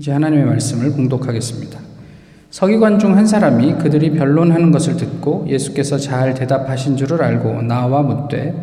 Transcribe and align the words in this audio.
이제 0.00 0.12
하나님의 0.12 0.46
말씀을 0.46 0.92
공독하겠습니다. 0.92 1.78
서기관 2.48 2.98
중 2.98 3.14
한 3.14 3.26
사람이 3.26 3.74
그들이 3.74 4.12
변론하는 4.12 4.72
것을 4.72 4.96
듣고 4.96 5.44
예수께서 5.46 5.98
잘 5.98 6.32
대답하신 6.32 6.96
줄을 6.96 7.22
알고 7.22 7.60
나와 7.60 8.00
묻되 8.00 8.54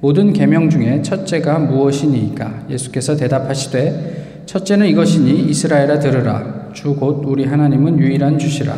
모든 0.00 0.32
계명 0.32 0.70
중에 0.70 1.02
첫째가 1.02 1.58
무엇이니이까? 1.58 2.68
예수께서 2.70 3.16
대답하시되 3.16 4.44
첫째는 4.46 4.86
이것이니 4.86 5.50
이스라엘아 5.50 5.98
들으라. 5.98 6.70
주 6.72 6.94
곧 6.94 7.22
우리 7.26 7.44
하나님은 7.44 7.98
유일한 7.98 8.38
주시라. 8.38 8.74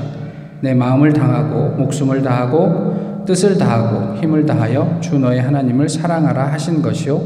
내 0.63 0.75
마음을 0.75 1.13
당하고 1.13 1.77
목숨을 1.77 2.23
다하고 2.23 3.25
뜻을 3.25 3.57
다하고 3.57 4.21
힘을 4.21 4.47
다하여 4.47 4.99
주 5.01 5.17
너의 5.21 5.41
하나님을 5.43 5.89
사랑하라 5.89 6.55
하신 6.55 6.83
것이요. 6.83 7.23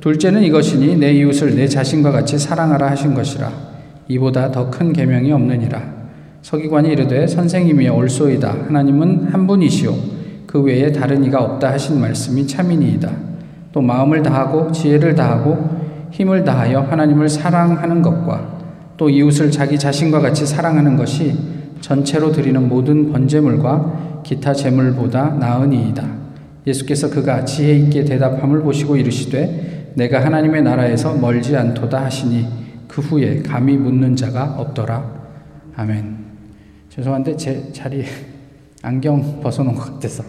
둘째는 0.00 0.42
이것이니 0.42 0.96
내 0.96 1.12
이웃을 1.12 1.54
내 1.54 1.68
자신과 1.68 2.10
같이 2.10 2.36
사랑하라 2.36 2.90
하신 2.90 3.14
것이라 3.14 3.75
이보다 4.08 4.50
더 4.50 4.70
큰 4.70 4.92
계명이 4.92 5.32
없느니라. 5.32 5.96
서기관이 6.42 6.90
이르되 6.90 7.26
선생님이 7.26 7.88
옳소이다. 7.88 8.66
하나님은 8.68 9.28
한 9.32 9.46
분이시오. 9.46 9.94
그 10.46 10.62
외에 10.62 10.92
다른 10.92 11.24
이가 11.24 11.42
없다 11.42 11.72
하신 11.72 12.00
말씀이 12.00 12.46
참이니이다. 12.46 13.10
또 13.72 13.80
마음을 13.80 14.22
다하고 14.22 14.70
지혜를 14.70 15.14
다하고 15.14 16.08
힘을 16.12 16.44
다하여 16.44 16.82
하나님을 16.82 17.28
사랑하는 17.28 18.00
것과 18.00 18.56
또 18.96 19.10
이웃을 19.10 19.50
자기 19.50 19.78
자신과 19.78 20.20
같이 20.20 20.46
사랑하는 20.46 20.96
것이 20.96 21.36
전체로 21.80 22.32
드리는 22.32 22.68
모든 22.68 23.12
번제물과 23.12 24.22
기타 24.24 24.54
제물보다 24.54 25.36
나으니이다. 25.38 26.04
예수께서 26.66 27.10
그가 27.10 27.44
지혜 27.44 27.74
있게 27.74 28.04
대답함을 28.04 28.62
보시고 28.62 28.96
이르시되 28.96 29.92
내가 29.94 30.24
하나님의 30.24 30.62
나라에서 30.62 31.14
멀지 31.14 31.56
않도다 31.56 32.04
하시니 32.04 32.65
그 32.96 33.02
후에 33.02 33.42
감히 33.42 33.76
묻는 33.76 34.16
자가 34.16 34.58
없더라. 34.58 35.04
아멘. 35.76 36.16
죄송한데 36.88 37.36
제 37.36 37.70
자리 37.70 38.06
안경 38.80 39.42
벗어놓은 39.42 39.74
것 39.74 39.92
같아서. 39.92 40.24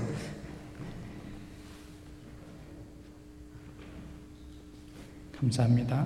감사합니다. 5.40 6.06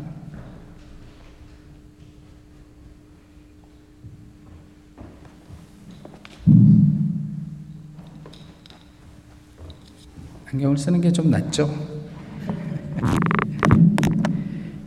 안경을 10.54 10.78
쓰는 10.78 11.02
게 11.02 11.12
좀 11.12 11.32
낫죠? 11.32 11.68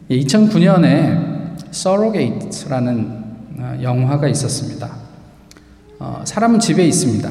2009년에 0.09 1.34
서로게이트라는 1.75 3.25
어, 3.58 3.78
영화가 3.83 4.28
있었습니다. 4.28 4.97
어, 5.98 6.22
사람은 6.25 6.61
집에 6.61 6.84
있습니다. 6.86 7.28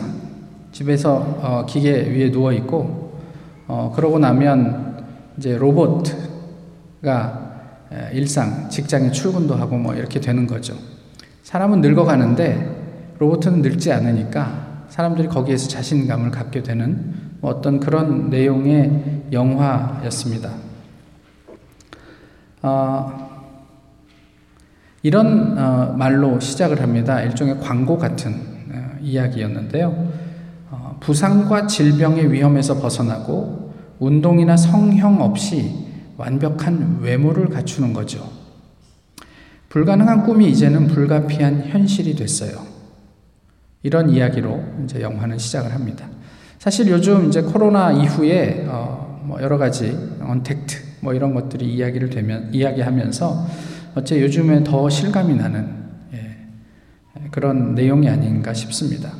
집에서 0.71 1.15
어, 1.15 1.65
기계 1.67 1.93
위에 1.93 2.29
누워 2.29 2.51
있고 2.51 3.19
어, 3.67 3.91
그러고 3.95 4.19
나면 4.19 5.05
이제 5.37 5.57
로봇가 5.57 7.41
일상 8.11 8.69
직장에 8.69 9.11
출근도 9.11 9.55
하고 9.55 9.77
뭐 9.77 9.93
이렇게 9.93 10.19
되는 10.19 10.45
거죠. 10.47 10.75
사람은 11.43 11.81
늙어가는데 11.81 13.15
로봇은 13.19 13.61
늙지 13.61 13.91
않으니까 13.91 14.85
사람들이 14.89 15.27
거기에서 15.27 15.67
자신감을 15.69 16.31
갖게 16.31 16.63
되는 16.63 17.13
뭐 17.39 17.51
어떤 17.51 17.79
그런 17.79 18.29
내용의 18.29 19.23
영화였습니다. 19.31 20.51
어, 22.63 23.32
이런 25.03 25.57
어, 25.57 25.93
말로 25.97 26.39
시작을 26.39 26.81
합니다. 26.81 27.21
일종의 27.21 27.59
광고 27.59 27.97
같은 27.97 28.31
어, 28.71 28.97
이야기였는데요. 29.01 30.13
어, 30.71 30.97
부상과 31.01 31.67
질병의 31.67 32.31
위험에서 32.31 32.79
벗어나고 32.79 33.73
운동이나 33.99 34.55
성형 34.55 35.21
없이 35.21 35.75
완벽한 36.15 36.99
외모를 37.01 37.49
갖추는 37.49 37.91
거죠. 37.91 38.29
불가능한 39.67 40.23
꿈이 40.23 40.49
이제는 40.49 40.87
불가피한 40.87 41.65
현실이 41.65 42.15
됐어요. 42.15 42.65
이런 43.81 44.09
이야기로 44.09 44.63
이제 44.85 45.01
영화는 45.01 45.37
시작을 45.37 45.73
합니다. 45.73 46.07
사실 46.59 46.87
요즘 46.87 47.27
이제 47.27 47.41
코로나 47.41 47.91
이후에 47.91 48.67
어, 48.69 49.21
뭐 49.25 49.41
여러 49.41 49.57
가지 49.57 49.97
언택트 50.21 50.77
뭐 51.01 51.13
이런 51.13 51.33
것들이 51.33 51.65
이야기를 51.73 52.09
되면 52.09 52.53
이야기하면서 52.53 53.72
어째 53.95 54.21
요즘에 54.21 54.63
더 54.63 54.89
실감이 54.89 55.35
나는 55.35 55.67
예, 56.13 56.37
그런 57.31 57.75
내용이 57.75 58.09
아닌가 58.09 58.53
싶습니다. 58.53 59.11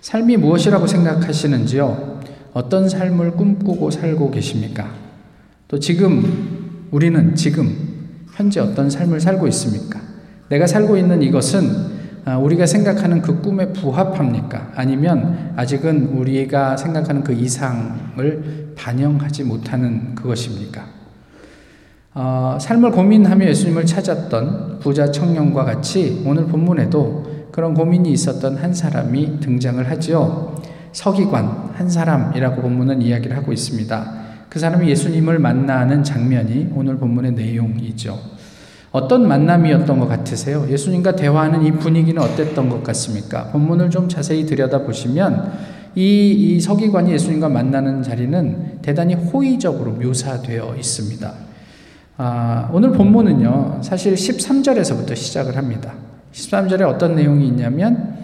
삶이 0.00 0.36
무엇이라고 0.36 0.86
생각하시는지요? 0.86 2.20
어떤 2.52 2.88
삶을 2.88 3.32
꿈꾸고 3.32 3.90
살고 3.90 4.30
계십니까? 4.30 4.92
또 5.68 5.78
지금 5.78 6.86
우리는 6.90 7.34
지금 7.34 7.74
현재 8.34 8.60
어떤 8.60 8.90
삶을 8.90 9.20
살고 9.20 9.48
있습니까? 9.48 10.00
내가 10.50 10.66
살고 10.66 10.96
있는 10.98 11.22
이것은 11.22 11.94
아, 12.26 12.38
우리가 12.38 12.64
생각하는 12.66 13.20
그 13.20 13.40
꿈에 13.40 13.72
부합합니까? 13.72 14.72
아니면 14.74 15.52
아직은 15.56 16.08
우리가 16.08 16.76
생각하는 16.76 17.22
그 17.22 17.32
이상을 17.32 18.74
반영하지 18.76 19.44
못하는 19.44 20.14
그것입니까? 20.14 21.03
어, 22.16 22.56
삶을 22.60 22.92
고민하며 22.92 23.44
예수님을 23.48 23.86
찾았던 23.86 24.78
부자 24.78 25.10
청년과 25.10 25.64
같이 25.64 26.22
오늘 26.24 26.46
본문에도 26.46 27.48
그런 27.50 27.74
고민이 27.74 28.12
있었던 28.12 28.56
한 28.56 28.72
사람이 28.72 29.40
등장을 29.40 29.90
하죠. 29.90 30.62
서기관 30.92 31.72
한 31.74 31.88
사람이라고 31.88 32.62
본문은 32.62 33.02
이야기를 33.02 33.36
하고 33.36 33.52
있습니다. 33.52 34.12
그 34.48 34.60
사람이 34.60 34.88
예수님을 34.90 35.40
만나는 35.40 36.04
장면이 36.04 36.70
오늘 36.76 36.98
본문의 36.98 37.32
내용이죠. 37.32 38.16
어떤 38.92 39.26
만남이었던 39.26 39.98
것 39.98 40.06
같으세요? 40.06 40.68
예수님과 40.70 41.16
대화하는 41.16 41.64
이 41.64 41.72
분위기는 41.72 42.22
어땠던 42.22 42.68
것 42.68 42.84
같습니까? 42.84 43.48
본문을 43.48 43.90
좀 43.90 44.08
자세히 44.08 44.46
들여다보시면 44.46 45.52
이, 45.96 46.30
이 46.30 46.60
서기관이 46.60 47.10
예수님과 47.12 47.48
만나는 47.48 48.04
자리는 48.04 48.78
대단히 48.82 49.14
호의적으로 49.14 49.92
묘사되어 49.92 50.76
있습니다. 50.76 51.53
아, 52.16 52.70
오늘 52.72 52.92
본문은요, 52.92 53.80
사실 53.82 54.14
13절에서부터 54.14 55.16
시작을 55.16 55.56
합니다. 55.56 55.94
13절에 56.32 56.82
어떤 56.82 57.16
내용이 57.16 57.48
있냐면, 57.48 58.14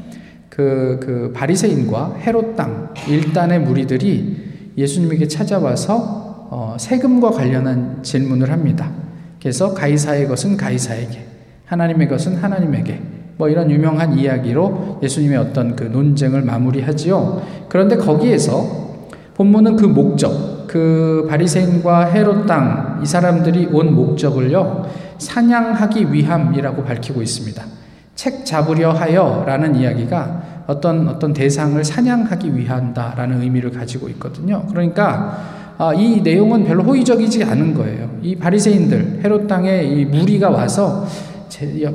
그, 0.48 1.00
그 1.02 1.32
바리새인과 1.34 2.18
헤롯 2.20 2.54
땅 2.54 2.94
일단의 3.08 3.60
무리들이 3.60 4.72
예수님에게 4.76 5.26
찾아와서 5.26 6.48
어, 6.52 6.76
세금과 6.78 7.30
관련한 7.30 8.02
질문을 8.02 8.52
합니다. 8.52 8.92
그래서 9.40 9.74
가이사의 9.74 10.28
것은 10.28 10.56
가이사에게, 10.56 11.24
하나님의 11.66 12.08
것은 12.08 12.36
하나님에게, 12.36 13.00
뭐 13.38 13.48
이런 13.48 13.72
유명한 13.72 14.16
이야기로 14.16 15.00
예수님의 15.02 15.36
어떤 15.36 15.74
그 15.74 15.84
논쟁을 15.84 16.42
마무리하지요. 16.42 17.42
그런데 17.68 17.96
거기에서 17.96 19.08
본문은 19.34 19.76
그 19.76 19.86
목적, 19.86 20.68
그 20.68 21.26
바리새인과 21.28 22.06
헤롯 22.06 22.46
땅 22.46 22.89
이 23.02 23.06
사람들이 23.06 23.68
온 23.72 23.94
목적을요 23.94 24.86
사냥하기 25.18 26.12
위함이라고 26.12 26.84
밝히고 26.84 27.22
있습니다. 27.22 27.62
책 28.14 28.44
잡으려 28.44 28.92
하여 28.92 29.44
라는 29.46 29.74
이야기가 29.74 30.64
어떤 30.66 31.08
어떤 31.08 31.32
대상을 31.32 31.82
사냥하기 31.82 32.56
위한다라는 32.56 33.42
의미를 33.42 33.70
가지고 33.70 34.08
있거든요. 34.10 34.64
그러니까 34.68 35.60
아, 35.78 35.94
이 35.94 36.20
내용은 36.20 36.64
별로 36.64 36.82
호의적이지 36.82 37.42
않은 37.44 37.74
거예요. 37.74 38.10
이 38.22 38.36
바리새인들 38.36 39.20
헤롯 39.24 39.48
땅에 39.48 39.82
이 39.82 40.04
무리가 40.04 40.50
와서 40.50 41.06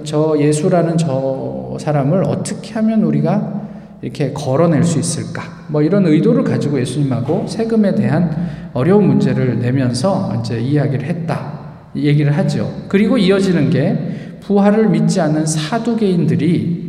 저 0.04 0.36
예수라는 0.40 0.98
저 0.98 1.78
사람을 1.80 2.24
어떻게 2.24 2.74
하면 2.74 3.04
우리가 3.04 3.65
이렇게 4.06 4.32
걸어낼 4.34 4.84
수 4.84 5.00
있을까? 5.00 5.42
뭐 5.68 5.82
이런 5.82 6.06
의도를 6.06 6.44
가지고 6.44 6.80
예수님하고 6.80 7.48
세금에 7.48 7.96
대한 7.96 8.70
어려운 8.74 9.08
문제를 9.08 9.58
내면서 9.58 10.32
이제 10.40 10.60
이야기를 10.60 11.08
했다. 11.08 11.54
얘기를 11.96 12.32
하죠. 12.38 12.72
그리고 12.88 13.18
이어지는 13.18 13.72
게 13.72 14.38
부활을 14.42 14.90
믿지 14.90 15.20
않는 15.22 15.48
사두개인들이 15.48 16.86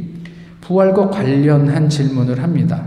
부활과 0.61 1.09
관련한 1.09 1.89
질문을 1.89 2.43
합니다. 2.43 2.85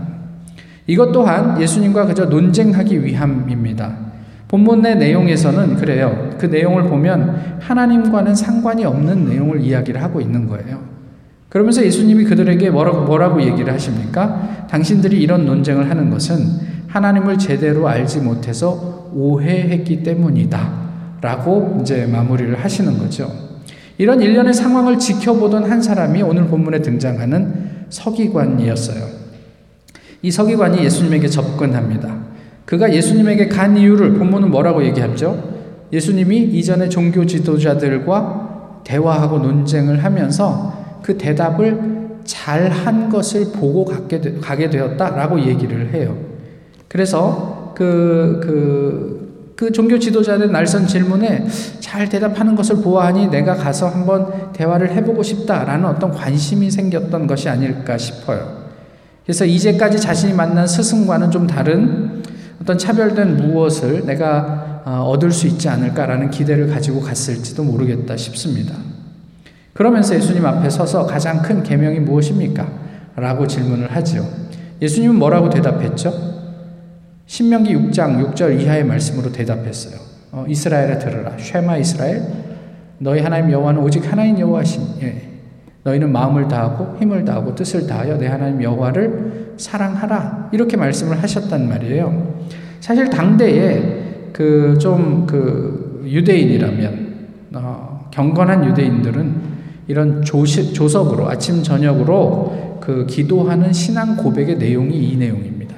이것 0.86 1.10
또한 1.10 1.60
예수님과 1.60 2.06
그저 2.06 2.26
논쟁하기 2.26 3.04
위함입니다. 3.04 3.96
본문의 4.46 4.96
내용에서는 4.98 5.74
그래요. 5.74 6.30
그 6.38 6.46
내용을 6.46 6.84
보면 6.84 7.58
하나님과는 7.58 8.36
상관이 8.36 8.84
없는 8.84 9.28
내용을 9.28 9.60
이야기를 9.60 10.00
하고 10.00 10.20
있는 10.20 10.46
거예요. 10.46 10.99
그러면서 11.50 11.84
예수님이 11.84 12.24
그들에게 12.24 12.70
뭐라고, 12.70 13.02
뭐라고 13.02 13.42
얘기를 13.42 13.72
하십니까? 13.72 14.66
당신들이 14.70 15.20
이런 15.20 15.44
논쟁을 15.44 15.90
하는 15.90 16.08
것은 16.08 16.38
하나님을 16.86 17.38
제대로 17.38 17.88
알지 17.88 18.20
못해서 18.20 19.10
오해했기 19.12 20.04
때문이다. 20.04 20.80
라고 21.20 21.78
이제 21.82 22.06
마무리를 22.06 22.54
하시는 22.58 22.96
거죠. 22.98 23.30
이런 23.98 24.22
일련의 24.22 24.54
상황을 24.54 24.98
지켜보던 24.98 25.70
한 25.70 25.82
사람이 25.82 26.22
오늘 26.22 26.46
본문에 26.46 26.82
등장하는 26.82 27.70
서기관이었어요. 27.90 29.04
이 30.22 30.30
서기관이 30.30 30.82
예수님에게 30.84 31.26
접근합니다. 31.26 32.14
그가 32.64 32.94
예수님에게 32.94 33.48
간 33.48 33.76
이유를 33.76 34.14
본문은 34.14 34.50
뭐라고 34.50 34.84
얘기하죠? 34.84 35.50
예수님이 35.92 36.38
이전에 36.38 36.88
종교 36.88 37.26
지도자들과 37.26 38.82
대화하고 38.84 39.40
논쟁을 39.40 40.04
하면서 40.04 40.79
그 41.02 41.16
대답을 41.16 42.00
잘 42.24 42.70
한 42.70 43.08
것을 43.08 43.52
보고 43.52 43.84
가게, 43.84 44.70
되었다라고 44.70 45.40
얘기를 45.40 45.92
해요. 45.92 46.16
그래서 46.88 47.72
그, 47.76 48.40
그, 48.42 49.54
그 49.56 49.72
종교 49.72 49.98
지도자들 49.98 50.50
날선 50.50 50.86
질문에 50.86 51.46
잘 51.80 52.08
대답하는 52.08 52.54
것을 52.54 52.76
보아하니 52.76 53.28
내가 53.28 53.54
가서 53.54 53.88
한번 53.88 54.52
대화를 54.52 54.92
해보고 54.92 55.22
싶다라는 55.22 55.86
어떤 55.86 56.10
관심이 56.10 56.70
생겼던 56.70 57.26
것이 57.26 57.48
아닐까 57.48 57.98
싶어요. 57.98 58.60
그래서 59.24 59.44
이제까지 59.44 59.98
자신이 60.00 60.32
만난 60.32 60.66
스승과는 60.66 61.30
좀 61.30 61.46
다른 61.46 62.22
어떤 62.60 62.78
차별된 62.78 63.36
무엇을 63.36 64.06
내가 64.06 64.82
어, 64.84 65.04
얻을 65.08 65.30
수 65.30 65.46
있지 65.46 65.68
않을까라는 65.68 66.30
기대를 66.30 66.68
가지고 66.68 67.00
갔을지도 67.00 67.62
모르겠다 67.64 68.16
싶습니다. 68.16 68.74
그러면서 69.80 70.14
예수님 70.14 70.44
앞에 70.44 70.68
서서 70.68 71.06
가장 71.06 71.40
큰 71.40 71.62
계명이 71.62 72.00
무엇입니까? 72.00 72.68
라고 73.16 73.46
질문을 73.46 73.90
하지요. 73.90 74.26
예수님은 74.82 75.16
뭐라고 75.16 75.48
대답했죠? 75.48 76.12
신명기 77.24 77.74
6장 77.74 78.34
6절 78.34 78.60
이하의 78.60 78.84
말씀으로 78.84 79.32
대답했어요. 79.32 79.98
어, 80.32 80.44
이스라엘에 80.46 80.98
들으라. 80.98 81.32
쉐마 81.38 81.78
이스라엘. 81.78 82.22
너희 82.98 83.22
하나님 83.22 83.52
여호와는 83.52 83.80
오직 83.80 84.12
하나인 84.12 84.38
여호와신. 84.38 84.82
예. 85.00 85.22
너희는 85.84 86.12
마음을 86.12 86.46
다하고 86.46 86.98
힘을 87.00 87.24
다하고 87.24 87.54
뜻을 87.54 87.86
다하여 87.86 88.18
내 88.18 88.26
하나님 88.26 88.62
여호와를 88.62 89.54
사랑하라. 89.56 90.50
이렇게 90.52 90.76
말씀을 90.76 91.22
하셨단 91.22 91.66
말이에요. 91.66 92.34
사실 92.80 93.08
당대에 93.08 94.30
그 94.34 94.76
좀그 94.78 96.02
그 96.02 96.02
유대인이라면 96.04 97.16
어, 97.54 98.08
경건한 98.10 98.66
유대인들은 98.66 99.49
이런 99.90 100.22
조시, 100.22 100.72
조석으로 100.72 101.28
아침 101.28 101.64
저녁으로 101.64 102.78
그 102.80 103.06
기도하는 103.06 103.72
신앙 103.72 104.16
고백의 104.16 104.56
내용이 104.56 104.96
이 104.96 105.16
내용입니다. 105.16 105.74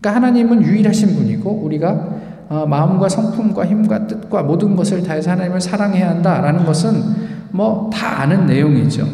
그러니까 0.00 0.16
하나님은 0.16 0.62
유일하신 0.62 1.16
분이고 1.16 1.50
우리가 1.50 2.08
어, 2.48 2.66
마음과 2.68 3.08
성품과 3.08 3.66
힘과 3.66 4.06
뜻과 4.06 4.44
모든 4.44 4.76
것을 4.76 5.02
다해서 5.02 5.32
하나님을 5.32 5.60
사랑해야 5.60 6.10
한다라는 6.10 6.64
것은 6.64 7.02
뭐 7.50 7.90
다 7.92 8.20
아는 8.20 8.46
내용이죠. 8.46 9.08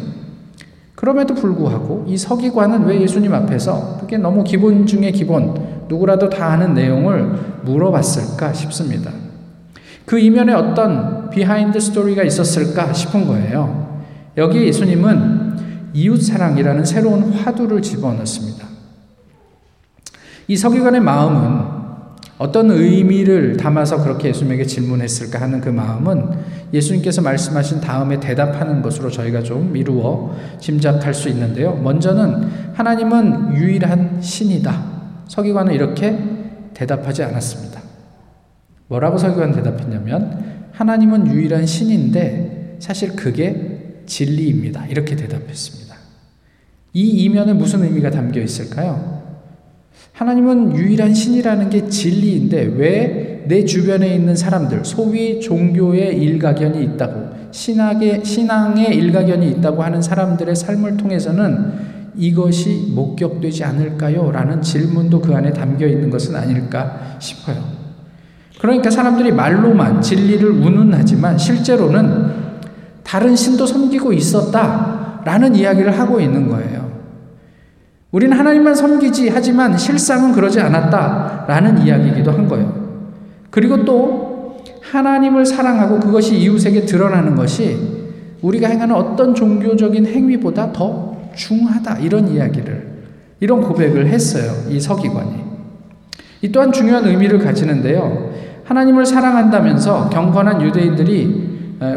그럼에도 0.93 1.33
불구하고 1.33 2.05
이 2.07 2.15
서기관은 2.15 2.85
왜 2.85 3.01
예수님 3.01 3.33
앞에서 3.33 3.97
그게 3.99 4.19
너무 4.19 4.43
기본 4.43 4.85
중에 4.85 5.09
기본, 5.09 5.55
누구라도 5.87 6.29
다 6.29 6.51
아는 6.51 6.75
내용을 6.75 7.31
물어봤을까 7.63 8.53
싶습니다. 8.53 9.11
그 10.05 10.19
이면에 10.19 10.53
어떤 10.53 11.31
behind 11.31 11.79
story가 11.79 12.21
있었을까 12.21 12.93
싶은 12.93 13.25
거예요. 13.25 13.88
여기 14.39 14.63
예수님은 14.63 15.91
이웃사랑이라는 15.93 16.85
새로운 16.85 17.33
화두를 17.33 17.81
집어넣습니다. 17.81 18.67
이 20.47 20.55
서기관의 20.55 21.01
마음은 21.01 21.79
어떤 22.37 22.71
의미를 22.71 23.57
담아서 23.57 24.01
그렇게 24.01 24.29
예수님에게 24.29 24.63
질문했을까 24.63 25.41
하는 25.41 25.59
그 25.59 25.67
마음은 25.67 26.29
예수님께서 26.73 27.21
말씀하신 27.21 27.81
다음에 27.81 28.21
대답하는 28.21 28.81
것으로 28.81 29.11
저희가 29.11 29.43
좀 29.43 29.73
미루어 29.73 30.33
짐작할 30.59 31.13
수 31.13 31.27
있는데요. 31.27 31.75
먼저는 31.75 32.49
하나님은 32.73 33.57
유일한 33.57 34.21
신이다. 34.21 34.85
서기관은 35.27 35.73
이렇게 35.73 36.17
대답하지 36.73 37.23
않았습니다. 37.23 37.81
뭐라고 38.87 39.17
서기관 39.17 39.51
대답했냐면 39.51 40.69
하나님은 40.71 41.27
유일한 41.27 41.65
신인데 41.65 42.77
사실 42.79 43.17
그게 43.17 43.68
진리입니다. 44.09 44.87
이렇게 44.87 45.15
대답했습니다. 45.15 45.95
이 46.93 47.23
이면에 47.23 47.53
무슨 47.53 47.83
의미가 47.83 48.09
담겨 48.09 48.41
있을까요? 48.41 49.23
하나님은 50.11 50.75
유일한 50.75 51.13
신이라는 51.13 51.69
게 51.69 51.87
진리인데 51.87 52.63
왜 52.75 53.29
내 53.49 53.65
주변에 53.65 54.13
있는 54.13 54.35
사람들, 54.35 54.85
소위 54.85 55.39
종교의 55.39 56.21
일가견이 56.21 56.83
있다고, 56.83 57.49
신학의, 57.49 58.23
신앙의 58.23 58.95
일가견이 58.95 59.49
있다고 59.53 59.81
하는 59.81 60.03
사람들의 60.03 60.55
삶을 60.55 60.97
통해서는 60.97 61.89
이것이 62.15 62.91
목격되지 62.93 63.63
않을까요? 63.63 64.31
라는 64.31 64.61
질문도 64.61 65.21
그 65.21 65.33
안에 65.33 65.51
담겨 65.51 65.87
있는 65.87 66.11
것은 66.11 66.35
아닐까 66.35 67.17
싶어요. 67.17 67.57
그러니까 68.59 68.91
사람들이 68.91 69.31
말로만 69.31 70.03
진리를 70.03 70.47
운운하지만 70.47 71.39
실제로는 71.39 72.48
다른 73.09 73.35
신도 73.35 73.65
섬기고 73.65 74.13
있었다. 74.13 75.23
라는 75.25 75.55
이야기를 75.55 75.97
하고 75.97 76.19
있는 76.19 76.47
거예요. 76.47 76.87
우리는 78.11 78.37
하나님만 78.37 78.75
섬기지 78.75 79.29
하지만 79.29 79.75
실상은 79.75 80.31
그러지 80.31 80.59
않았다 80.59 81.45
라는 81.47 81.81
이야기이기도 81.81 82.31
한 82.31 82.47
거예요. 82.47 82.71
그리고 83.49 83.83
또 83.83 84.57
하나님을 84.83 85.43
사랑하고 85.43 85.99
그것이 85.99 86.37
이웃에게 86.37 86.85
드러나는 86.85 87.35
것이 87.35 87.79
우리가 88.43 88.67
행하는 88.67 88.93
어떤 88.93 89.33
종교적인 89.33 90.05
행위보다 90.05 90.71
더 90.71 91.17
중하다 91.35 91.97
이런 91.97 92.27
이야기를 92.27 92.89
이런 93.39 93.61
고백을 93.61 94.05
했어요. 94.05 94.51
이 94.69 94.79
서기관이. 94.79 95.33
이 96.43 96.51
또한 96.51 96.71
중요한 96.71 97.05
의미를 97.05 97.39
가지는데요. 97.39 98.29
하나님을 98.65 99.07
사랑한다면서 99.07 100.09
경건한 100.09 100.61
유대인들이 100.61 101.48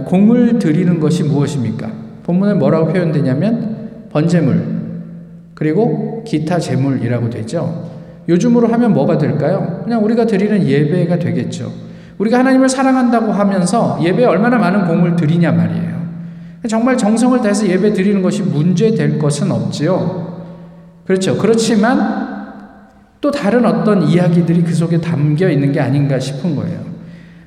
공을 0.06 0.58
드리는 0.58 1.00
것이 1.00 1.24
무엇입니까? 1.24 1.90
본문에 2.22 2.54
뭐라고 2.54 2.92
표현되냐면 2.92 4.08
번제물, 4.10 4.82
그리고 5.54 6.22
기타 6.24 6.58
재물이라고 6.58 7.30
되죠. 7.30 7.90
요즘으로 8.28 8.68
하면 8.68 8.92
뭐가 8.94 9.18
될까요? 9.18 9.80
그냥 9.84 10.04
우리가 10.04 10.26
드리는 10.26 10.64
예배가 10.66 11.18
되겠죠. 11.18 11.72
우리가 12.18 12.38
하나님을 12.38 12.68
사랑한다고 12.68 13.32
하면서 13.32 13.98
예배에 14.02 14.24
얼마나 14.24 14.58
많은 14.58 14.86
공을 14.86 15.16
드리냐 15.16 15.50
말이에요. 15.50 16.02
정말 16.68 16.96
정성을 16.96 17.40
다해서 17.40 17.66
예배 17.66 17.92
드리는 17.92 18.22
것이 18.22 18.42
문제될 18.42 19.18
것은 19.18 19.50
없지요. 19.50 20.44
그렇죠. 21.04 21.36
그렇지만 21.36 22.30
또 23.20 23.30
다른 23.32 23.64
어떤 23.64 24.02
이야기들이 24.02 24.62
그 24.62 24.72
속에 24.72 25.00
담겨 25.00 25.48
있는 25.48 25.72
게 25.72 25.80
아닌가 25.80 26.20
싶은 26.20 26.54
거예요. 26.54 26.91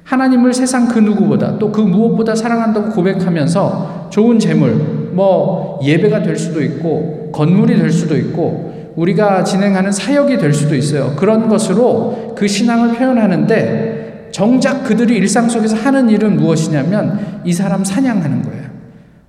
하나님을 0.06 0.54
세상 0.54 0.88
그 0.88 1.00
누구보다 1.00 1.58
또 1.58 1.72
그 1.72 1.82
무엇보다 1.82 2.36
사랑한다고 2.36 2.92
고백하면서 2.92 4.08
좋은 4.12 4.40
재물, 4.40 5.12
뭐 5.14 5.80
예배가 5.84 6.22
될 6.22 6.38
수도 6.38 6.62
있고 6.64 7.32
건물이 7.34 7.78
될 7.78 7.92
수도 7.92 8.16
있고 8.16 8.94
우리가 8.96 9.44
진행하는 9.44 9.92
사역이 9.92 10.38
될 10.38 10.54
수도 10.54 10.76
있어요. 10.76 11.14
그런 11.18 11.50
것으로 11.50 12.34
그 12.36 12.48
신앙을 12.48 12.94
표현하는데 12.94 14.30
정작 14.32 14.84
그들이 14.84 15.16
일상 15.18 15.50
속에서 15.50 15.76
하는 15.76 16.10
일은 16.10 16.38
무엇이냐면 16.38 17.42
이 17.44 17.52
사람 17.52 17.84
사냥하는 17.84 18.42
거예요. 18.44 18.64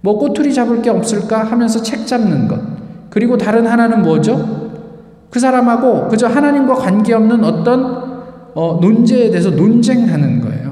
뭐 0.02 0.18
꼬투리 0.18 0.54
잡을 0.54 0.82
게 0.82 0.90
없을까 0.90 1.42
하면서 1.42 1.82
책 1.82 2.06
잡는 2.06 2.46
것. 2.46 2.60
그리고 3.10 3.36
다른 3.36 3.66
하나는 3.66 4.02
뭐죠? 4.02 4.70
그 5.30 5.40
사람하고 5.40 6.08
그저 6.08 6.28
하나님과 6.28 6.74
관계없는 6.74 7.42
어떤 7.42 8.06
어, 8.54 8.78
논제에 8.80 9.30
대해서 9.30 9.50
논쟁하는 9.50 10.40
거예요. 10.40 10.65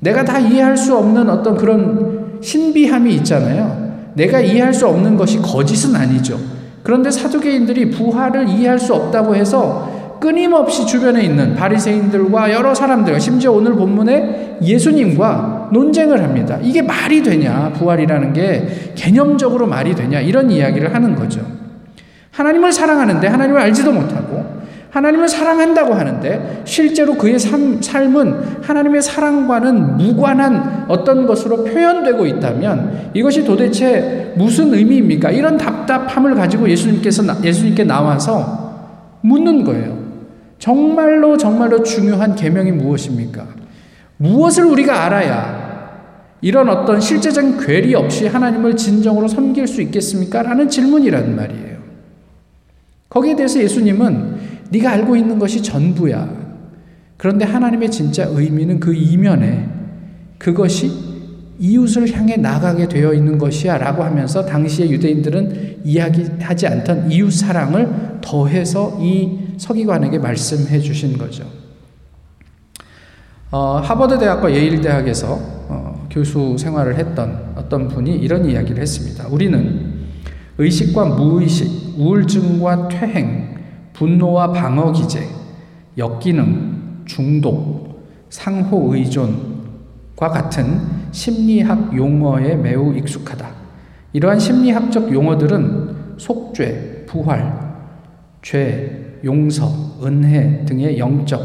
내가 0.00 0.24
다 0.24 0.38
이해할 0.38 0.76
수 0.76 0.96
없는 0.96 1.28
어떤 1.28 1.56
그런 1.56 2.38
신비함이 2.40 3.14
있잖아요. 3.16 3.88
내가 4.14 4.40
이해할 4.40 4.72
수 4.72 4.86
없는 4.86 5.16
것이 5.16 5.38
거짓은 5.38 5.94
아니죠. 5.94 6.38
그런데 6.82 7.10
사두개인들이 7.10 7.90
부활을 7.90 8.48
이해할 8.48 8.78
수 8.78 8.94
없다고 8.94 9.34
해서 9.34 10.16
끊임없이 10.20 10.86
주변에 10.86 11.22
있는 11.22 11.54
바리새인들과 11.54 12.52
여러 12.52 12.74
사람들, 12.74 13.20
심지어 13.20 13.52
오늘 13.52 13.74
본문에 13.74 14.58
예수님과 14.62 15.70
논쟁을 15.72 16.22
합니다. 16.22 16.58
이게 16.62 16.82
말이 16.82 17.22
되냐? 17.22 17.72
부활이라는 17.74 18.32
게 18.32 18.92
개념적으로 18.96 19.66
말이 19.66 19.94
되냐? 19.94 20.20
이런 20.20 20.50
이야기를 20.50 20.92
하는 20.94 21.14
거죠. 21.14 21.40
하나님을 22.32 22.72
사랑하는데 22.72 23.26
하나님을 23.26 23.60
알지도 23.60 23.92
못하고 23.92 24.57
하나님을 24.90 25.28
사랑한다고 25.28 25.94
하는데 25.94 26.62
실제로 26.64 27.14
그의 27.14 27.38
삶, 27.38 27.80
삶은 27.82 28.62
하나님의 28.62 29.02
사랑과는 29.02 29.98
무관한 29.98 30.86
어떤 30.88 31.26
것으로 31.26 31.64
표현되고 31.64 32.26
있다면 32.26 33.10
이것이 33.14 33.44
도대체 33.44 34.32
무슨 34.36 34.72
의미입니까? 34.72 35.30
이런 35.30 35.58
답답함을 35.58 36.34
가지고 36.34 36.68
예수님께서 36.70 37.22
예수님께 37.44 37.84
나와서 37.84 39.18
묻는 39.20 39.64
거예요. 39.64 39.98
정말로 40.58 41.36
정말로 41.36 41.82
중요한 41.82 42.34
계명이 42.34 42.72
무엇입니까? 42.72 43.46
무엇을 44.16 44.64
우리가 44.64 45.04
알아야 45.04 45.68
이런 46.40 46.68
어떤 46.68 47.00
실제적인 47.00 47.58
괴리 47.58 47.94
없이 47.94 48.26
하나님을 48.26 48.76
진정으로 48.76 49.28
섬길 49.28 49.66
수 49.66 49.82
있겠습니까? 49.82 50.42
라는 50.42 50.68
질문이란 50.68 51.36
말이에요. 51.36 51.78
거기에 53.08 53.36
대해서 53.36 53.60
예수님은 53.60 54.57
네가 54.70 54.90
알고 54.90 55.16
있는 55.16 55.38
것이 55.38 55.62
전부야. 55.62 56.48
그런데 57.16 57.44
하나님의 57.44 57.90
진짜 57.90 58.26
의미는 58.28 58.78
그 58.78 58.94
이면에 58.94 59.68
그것이 60.38 60.90
이웃을 61.58 62.12
향해 62.16 62.36
나가게 62.36 62.86
되어 62.86 63.12
있는 63.12 63.36
것이야 63.36 63.78
라고 63.78 64.04
하면서 64.04 64.44
당시의 64.46 64.92
유대인들은 64.92 65.80
이야기하지 65.84 66.66
않던 66.68 67.10
이웃 67.10 67.32
사랑을 67.32 68.18
더해서 68.20 68.96
이 69.00 69.38
서기관에게 69.56 70.18
말씀해 70.18 70.78
주신 70.78 71.18
거죠. 71.18 71.44
어, 73.50 73.80
하버드 73.82 74.18
대학과 74.18 74.52
예일 74.52 74.80
대학에서 74.80 75.38
어, 75.68 76.06
교수 76.10 76.56
생활을 76.58 76.96
했던 76.96 77.54
어떤 77.56 77.88
분이 77.88 78.14
이런 78.16 78.44
이야기를 78.44 78.80
했습니다. 78.80 79.26
우리는 79.28 79.98
의식과 80.58 81.06
무의식, 81.06 81.98
우울증과 81.98 82.88
퇴행, 82.88 83.47
분노와 83.98 84.52
방어 84.52 84.92
기제, 84.92 85.28
역기능, 85.96 87.02
중독, 87.04 88.06
상호 88.30 88.94
의존과 88.94 90.28
같은 90.28 90.80
심리학 91.10 91.96
용어에 91.96 92.54
매우 92.54 92.94
익숙하다. 92.94 93.48
이러한 94.12 94.38
심리학적 94.38 95.12
용어들은 95.12 96.14
속죄, 96.16 97.06
부활, 97.08 97.52
죄, 98.40 99.18
용서, 99.24 99.68
은혜 100.04 100.64
등의 100.64 100.96
영적, 100.96 101.42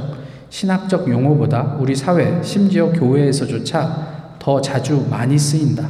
신학적 0.49 1.09
용어보다 1.09 1.77
우리 1.79 1.95
사회, 1.95 2.39
심지어 2.43 2.91
교회에서조차 2.91 4.35
더 4.37 4.61
자주 4.61 5.07
많이 5.09 5.39
쓰인다. 5.39 5.89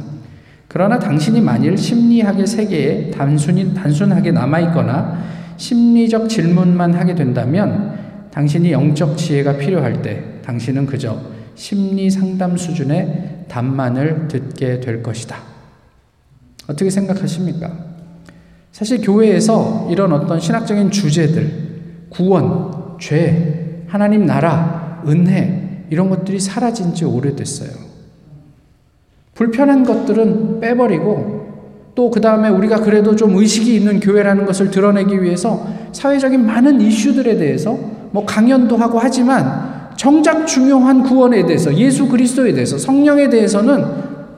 그러나 0.68 0.98
당신이 0.98 1.42
만일 1.42 1.76
심리학의 1.76 2.46
세계에 2.46 3.10
단순히, 3.10 3.74
단순하게 3.74 4.32
남아있거나 4.32 5.33
심리적 5.56 6.28
질문만 6.28 6.94
하게 6.94 7.14
된다면 7.14 7.98
당신이 8.30 8.72
영적 8.72 9.16
지혜가 9.16 9.58
필요할 9.58 10.02
때 10.02 10.40
당신은 10.42 10.86
그저 10.86 11.20
심리 11.54 12.10
상담 12.10 12.56
수준의 12.56 13.46
답만을 13.48 14.28
듣게 14.28 14.80
될 14.80 15.02
것이다. 15.02 15.36
어떻게 16.68 16.90
생각하십니까? 16.90 17.70
사실 18.72 19.00
교회에서 19.00 19.88
이런 19.90 20.12
어떤 20.12 20.40
신학적인 20.40 20.90
주제들, 20.90 22.06
구원, 22.08 22.96
죄, 22.98 23.84
하나님 23.86 24.26
나라, 24.26 25.02
은혜, 25.06 25.84
이런 25.90 26.10
것들이 26.10 26.40
사라진 26.40 26.94
지 26.94 27.04
오래됐어요. 27.04 27.70
불편한 29.34 29.84
것들은 29.84 30.60
빼버리고 30.60 31.33
또 31.94 32.10
그 32.10 32.20
다음에 32.20 32.48
우리가 32.48 32.80
그래도 32.80 33.14
좀 33.14 33.36
의식이 33.36 33.74
있는 33.74 34.00
교회라는 34.00 34.46
것을 34.46 34.70
드러내기 34.70 35.22
위해서 35.22 35.66
사회적인 35.92 36.44
많은 36.44 36.80
이슈들에 36.80 37.36
대해서 37.36 37.78
뭐 38.10 38.24
강연도 38.24 38.76
하고 38.76 38.98
하지만 38.98 39.92
정작 39.96 40.46
중요한 40.46 41.02
구원에 41.02 41.46
대해서 41.46 41.74
예수 41.76 42.08
그리스도에 42.08 42.52
대해서 42.52 42.78
성령에 42.78 43.30
대해서는 43.30 43.84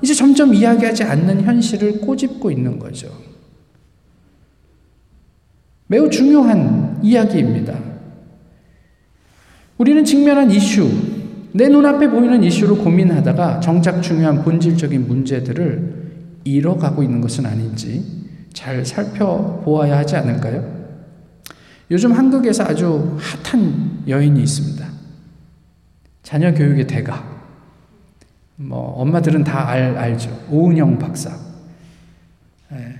이제 0.03 0.13
점점 0.13 0.53
이야기하지 0.53 1.05
않는 1.05 1.43
현실을 1.43 2.01
꼬집고 2.01 2.51
있는 2.51 2.79
거죠. 2.79 3.09
매우 5.87 6.11
중요한 6.11 6.99
이야기입니다. 7.03 7.79
우리는 9.79 10.05
직면한 10.05 10.51
이슈, 10.51 10.89
내 11.53 11.69
눈앞에 11.69 12.11
보이는 12.11 12.43
이슈를 12.43 12.79
고민하다가 12.79 13.61
정작 13.61 14.03
중요한 14.03 14.43
본질적인 14.43 15.07
문제들을 15.07 16.06
잃어가고 16.47 17.03
있는 17.03 17.21
것은 17.21 17.47
아닌지 17.47 18.05
잘 18.53 18.85
살펴보아야 18.85 19.99
하지 19.99 20.17
않을까요? 20.17 20.77
요즘 21.91 22.13
한국에서 22.13 22.65
아주 22.65 23.17
핫한 23.45 24.05
여인이 24.09 24.43
있습니다. 24.43 24.87
자녀 26.23 26.53
교육의 26.53 26.87
대가. 26.87 27.37
뭐 28.57 28.79
엄마들은 29.01 29.45
다 29.45 29.69
알, 29.69 29.97
알죠. 29.97 30.47
오은영 30.51 30.99
박사. 30.99 31.31
예. 32.73 32.95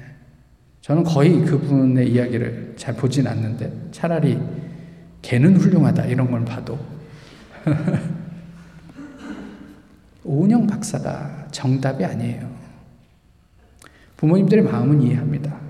저는 0.83 1.03
거의 1.03 1.45
그분의 1.45 2.13
이야기를 2.13 2.75
잘 2.77 2.95
보진 2.95 3.27
않는데 3.27 3.89
차라리 3.91 4.39
개는 5.23 5.57
훌륭하다 5.57 6.05
이런 6.05 6.31
걸 6.31 6.45
봐도 6.45 6.79
오은영 10.23 10.69
박사가 10.69 11.49
정답이 11.51 12.05
아니에요. 12.05 12.56
부모님들의 14.17 14.65
마음은 14.65 15.03
이해합니다. 15.03 15.61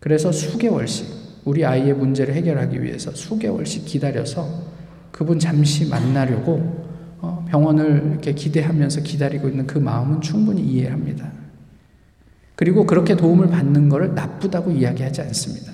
그래서 0.00 0.32
수개월씩 0.32 1.20
우리 1.44 1.64
아이의 1.64 1.94
문제를 1.94 2.34
해결하기 2.34 2.82
위해서 2.82 3.12
수개월씩 3.12 3.84
기다려서 3.84 4.46
그분 5.10 5.38
잠시 5.38 5.88
만나려고 5.88 6.88
어, 7.20 7.44
병원을 7.48 8.10
이렇게 8.12 8.32
기대하면서 8.32 9.02
기다리고 9.02 9.48
있는 9.48 9.66
그 9.66 9.78
마음은 9.78 10.20
충분히 10.20 10.62
이해합니다. 10.62 11.30
그리고 12.56 12.86
그렇게 12.86 13.16
도움을 13.16 13.48
받는 13.48 13.88
것을 13.88 14.14
나쁘다고 14.14 14.72
이야기하지 14.72 15.22
않습니다. 15.22 15.72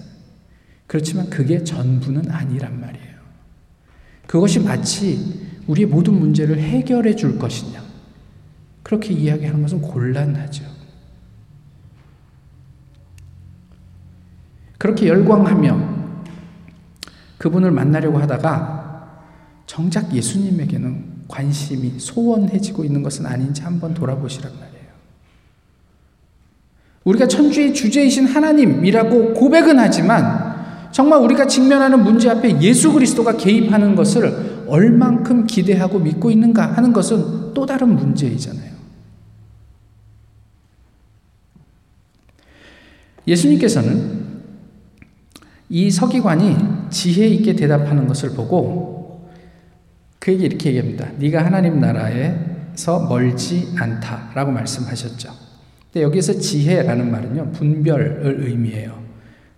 그렇지만 0.86 1.28
그게 1.30 1.62
전부는 1.64 2.30
아니란 2.30 2.80
말이에요. 2.80 3.16
그것이 4.26 4.60
마치 4.60 5.48
우리의 5.66 5.88
모든 5.88 6.14
문제를 6.14 6.58
해결해 6.58 7.16
줄 7.16 7.38
것이냐. 7.38 7.82
그렇게 8.82 9.12
이야기하는 9.12 9.62
것은 9.62 9.82
곤란하죠. 9.82 10.75
그렇게 14.86 15.08
열광하며 15.08 15.96
그분을 17.38 17.72
만나려고 17.72 18.18
하다가 18.18 19.24
정작 19.66 20.14
예수님에게는 20.14 21.24
관심이 21.26 21.94
소원해지고 21.98 22.84
있는 22.84 23.02
것은 23.02 23.26
아닌지 23.26 23.62
한번 23.62 23.94
돌아보시란 23.94 24.52
말이에요. 24.52 24.86
우리가 27.02 27.26
천주의 27.26 27.74
주제이신 27.74 28.26
하나님이라고 28.26 29.34
고백은 29.34 29.76
하지만 29.80 30.54
정말 30.92 31.20
우리가 31.20 31.48
직면하는 31.48 32.04
문제 32.04 32.30
앞에 32.30 32.60
예수 32.62 32.92
그리스도가 32.92 33.36
개입하는 33.36 33.96
것을 33.96 34.66
얼만큼 34.68 35.48
기대하고 35.48 35.98
믿고 35.98 36.30
있는가 36.30 36.64
하는 36.64 36.92
것은 36.92 37.54
또 37.54 37.66
다른 37.66 37.96
문제이잖아요. 37.96 38.76
예수님께서는 43.26 44.25
이 45.68 45.90
서기관이 45.90 46.56
지혜 46.90 47.26
있게 47.26 47.54
대답하는 47.54 48.06
것을 48.06 48.30
보고 48.30 49.28
그에게 50.18 50.46
이렇게 50.46 50.70
얘기합니다. 50.70 51.08
네가 51.18 51.44
하나님 51.44 51.80
나라에서 51.80 53.06
멀지 53.08 53.72
않다라고 53.76 54.52
말씀하셨죠. 54.52 55.30
근데 55.92 56.02
여기서 56.02 56.38
지혜라는 56.38 57.10
말은요 57.10 57.52
분별을 57.52 58.36
의미해요. 58.40 58.98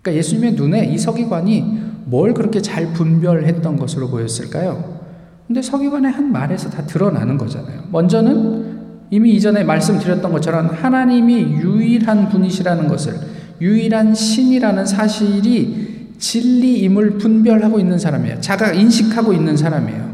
그러니까 0.01 0.17
예수님의 0.19 0.53
눈에 0.53 0.85
이 0.85 0.97
서기관이 0.97 1.89
뭘 2.05 2.33
그렇게 2.33 2.61
잘 2.61 2.93
분별했던 2.93 3.77
것으로 3.77 4.09
보였을까요? 4.09 4.99
근데 5.47 5.61
서기관의 5.61 6.11
한 6.11 6.31
말에서 6.31 6.69
다 6.69 6.85
드러나는 6.85 7.37
거잖아요. 7.37 7.85
먼저는 7.91 8.79
이미 9.11 9.31
이전에 9.31 9.63
말씀드렸던 9.63 10.31
것처럼 10.31 10.67
하나님이 10.67 11.41
유일한 11.41 12.29
분이시라는 12.29 12.87
것을 12.87 13.15
유일한 13.59 14.13
신이라는 14.13 14.85
사실이 14.85 15.88
진리임을 16.19 17.17
분별하고 17.17 17.79
있는 17.79 17.97
사람이에요. 17.97 18.41
자가 18.41 18.73
인식하고 18.73 19.33
있는 19.33 19.57
사람이에요. 19.57 20.09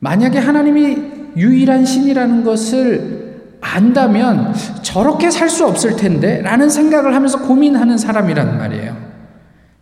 만약에 0.00 0.38
하나님이 0.38 0.98
유일한 1.36 1.84
신이라는 1.84 2.44
것을 2.44 3.24
안다면 3.60 4.52
저렇게 4.82 5.30
살 5.30 5.48
수 5.48 5.66
없을 5.66 5.96
텐데 5.96 6.42
라는 6.42 6.68
생각을 6.68 7.14
하면서 7.14 7.40
고민하는 7.40 7.96
사람이란 7.96 8.58
말이에요. 8.58 8.96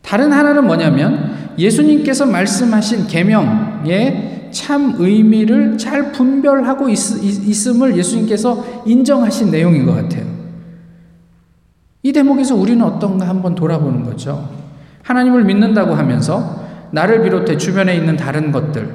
다른 0.03 0.33
하나는 0.33 0.67
뭐냐면 0.67 1.53
예수님께서 1.59 2.27
말씀하신 2.27 3.07
계명의 3.07 4.51
참 4.53 4.95
의미를 4.99 5.79
잘 5.79 6.13
분별하고 6.13 6.89
있, 6.91 6.99
있음을 7.23 7.97
예수님께서 7.97 8.83
인정하신 8.87 9.51
내용인 9.51 9.87
것 9.87 9.95
같아요. 9.95 10.27
이 12.03 12.13
대목에서 12.13 12.55
우리는 12.55 12.85
어떤가 12.85 13.29
한번 13.29 13.55
돌아보는 13.55 14.05
거죠. 14.05 14.62
하나님을 15.03 15.45
믿는다고 15.45 15.95
하면서 15.95 16.67
나를 16.91 17.23
비롯해 17.23 17.57
주변에 17.57 17.97
있는 17.97 18.17
다른 18.17 18.53
것들, 18.53 18.89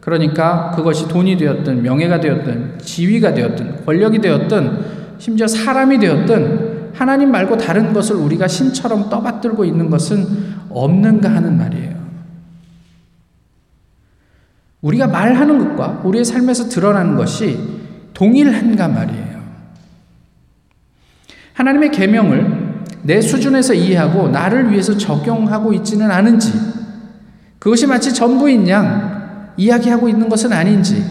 그러니까 0.00 0.70
그것이 0.72 1.08
돈이 1.08 1.36
되었든 1.36 1.82
명예가 1.82 2.20
되었든 2.20 2.78
지위가 2.78 3.34
되었든 3.34 3.84
권력이 3.86 4.20
되었든 4.20 4.78
심지어 5.18 5.46
사람이 5.46 5.98
되었든 5.98 6.92
하나님 6.94 7.32
말고 7.32 7.56
다른 7.56 7.92
것을 7.92 8.16
우리가 8.16 8.46
신처럼 8.46 9.08
떠받들고 9.08 9.64
있는 9.64 9.90
것은 9.90 10.26
없는가 10.70 11.34
하는 11.34 11.56
말이에요. 11.56 11.94
우리가 14.82 15.06
말하는 15.06 15.58
것과 15.58 16.02
우리의 16.04 16.24
삶에서 16.24 16.68
드러나는 16.68 17.16
것이 17.16 17.58
동일한가 18.12 18.88
말이에요. 18.88 19.42
하나님의 21.54 21.90
계명을 21.90 22.63
내 23.04 23.20
수준에서 23.20 23.74
이해하고 23.74 24.28
나를 24.28 24.70
위해서 24.72 24.96
적용하고 24.96 25.72
있지는 25.74 26.10
않은지 26.10 26.50
그것이 27.58 27.86
마치 27.86 28.12
전부인 28.12 28.68
양 28.68 29.52
이야기하고 29.56 30.08
있는 30.08 30.28
것은 30.28 30.52
아닌지 30.52 31.04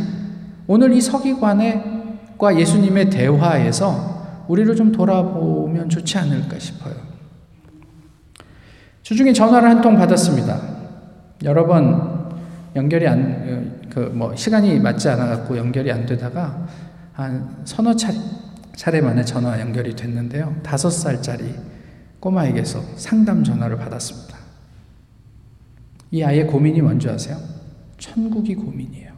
오늘 0.67 0.91
이 0.93 1.00
서기관과 1.01 2.57
예수님의 2.57 3.09
대화에서 3.09 4.43
우리를 4.47 4.75
좀 4.75 4.91
돌아보면 4.91 5.89
좋지 5.89 6.17
않을까 6.17 6.59
싶어요. 6.59 6.95
주중에 9.03 9.33
전화를 9.33 9.69
한 9.69 9.81
통 9.81 9.95
받았습니다. 9.97 10.59
여러 11.43 11.65
번 11.67 12.29
연결이 12.75 13.07
안, 13.07 13.81
그, 13.89 14.00
뭐, 14.13 14.35
시간이 14.35 14.79
맞지 14.79 15.09
않아갖고 15.09 15.57
연결이 15.57 15.91
안 15.91 16.05
되다가 16.05 16.65
한 17.13 17.57
서너 17.65 17.95
차, 17.95 18.12
차례 18.75 19.01
만에 19.01 19.23
전화 19.23 19.59
연결이 19.59 19.95
됐는데요. 19.95 20.55
다섯 20.63 20.89
살짜리 20.89 21.53
꼬마에게서 22.24 22.82
상담 22.96 23.44
전화를 23.44 23.77
받았습니다. 23.77 24.38
이 26.12 26.24
아이의 26.24 26.48
고민이 26.48 26.82
뭔지 26.82 27.10
아세요? 27.10 27.38
천국이 27.98 28.56
고민이에요. 28.56 29.12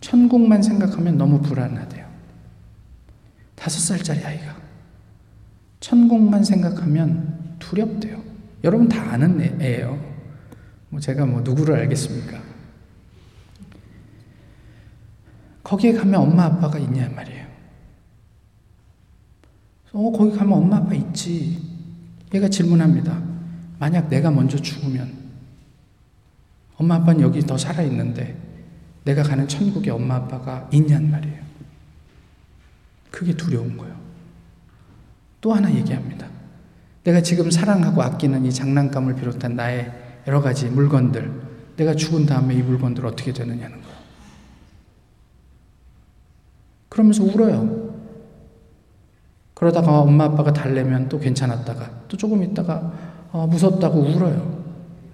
천국만 0.00 0.62
생각하면 0.62 1.18
너무 1.18 1.42
불안하대요. 1.42 2.06
다섯 3.56 3.80
살짜리 3.80 4.24
아이가. 4.24 4.56
천국만 5.80 6.44
생각하면 6.44 7.56
두렵대요. 7.58 8.22
여러분 8.62 8.88
다 8.88 9.12
아는 9.12 9.60
애예요. 9.60 9.98
뭐 10.90 11.00
제가 11.00 11.26
뭐 11.26 11.40
누구를 11.40 11.74
알겠습니까? 11.74 12.40
거기에 15.64 15.94
가면 15.94 16.20
엄마 16.20 16.44
아빠가 16.44 16.78
있냐 16.78 17.08
말이에요. 17.08 17.47
어, 19.92 20.12
거기 20.12 20.36
가면 20.36 20.52
엄마 20.52 20.76
아빠 20.76 20.94
있지. 20.94 21.62
얘가 22.34 22.48
질문합니다. 22.48 23.22
만약 23.78 24.08
내가 24.08 24.30
먼저 24.30 24.58
죽으면 24.58 25.12
엄마 26.76 26.96
아빠는 26.96 27.20
여기 27.20 27.40
더 27.40 27.56
살아 27.56 27.82
있는데 27.82 28.36
내가 29.04 29.22
가는 29.22 29.48
천국에 29.48 29.90
엄마 29.90 30.16
아빠가 30.16 30.68
있냔 30.72 31.10
말이에요. 31.10 31.42
그게 33.10 33.32
두려운 33.34 33.76
거예요. 33.76 33.96
또 35.40 35.54
하나 35.54 35.72
얘기합니다. 35.72 36.28
내가 37.04 37.22
지금 37.22 37.50
사랑하고 37.50 38.02
아끼는 38.02 38.44
이 38.44 38.52
장난감을 38.52 39.14
비롯한 39.14 39.56
나의 39.56 39.90
여러 40.26 40.42
가지 40.42 40.66
물건들, 40.66 41.32
내가 41.76 41.94
죽은 41.94 42.26
다음에 42.26 42.54
이 42.54 42.62
물건들 42.62 43.06
어떻게 43.06 43.32
되느냐는 43.32 43.80
거예요. 43.80 43.98
그러면서 46.90 47.24
울어요. 47.24 47.87
그러다가 49.58 49.98
엄마 49.98 50.24
아빠가 50.24 50.52
달래면 50.52 51.08
또 51.08 51.18
괜찮았다가 51.18 51.90
또 52.06 52.16
조금 52.16 52.44
있다가 52.44 52.92
어, 53.32 53.48
무섭다고 53.48 53.98
울어요. 53.98 54.64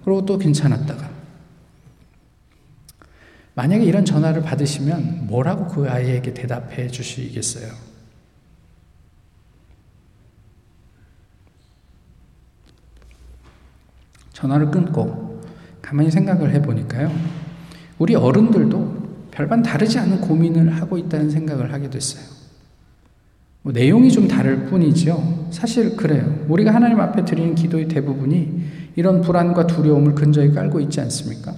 그리고 0.03 0.23
또 0.23 0.37
괜찮았다가 0.37 1.09
만약에 3.55 3.83
이런 3.83 4.05
전화를 4.05 4.43
받으시면 4.43 5.25
뭐라고 5.25 5.67
그 5.67 5.89
아이에게 5.89 6.35
대답해 6.35 6.87
주시겠어요? 6.89 7.71
전화를 14.33 14.69
끊고 14.69 15.41
가만히 15.81 16.11
생각을 16.11 16.51
해보니까요. 16.51 17.11
우리 17.97 18.13
어른들도 18.13 19.29
별반 19.31 19.63
다르지 19.63 19.97
않은 19.97 20.21
고민을 20.21 20.79
하고 20.79 20.99
있다는 20.99 21.31
생각을 21.31 21.73
하게 21.73 21.89
됐어요. 21.89 22.44
뭐 23.65 23.73
내용이 23.73 24.11
좀 24.11 24.27
다를 24.27 24.65
뿐이죠. 24.65 25.47
사실 25.49 25.95
그래요. 25.95 26.45
우리가 26.47 26.71
하나님 26.71 26.99
앞에 26.99 27.25
드리는 27.25 27.55
기도의 27.55 27.87
대부분이 27.87 28.63
이런 28.95 29.21
불안과 29.21 29.65
두려움을 29.65 30.13
근저에 30.13 30.51
깔고 30.51 30.79
있지 30.81 31.01
않습니까? 31.01 31.51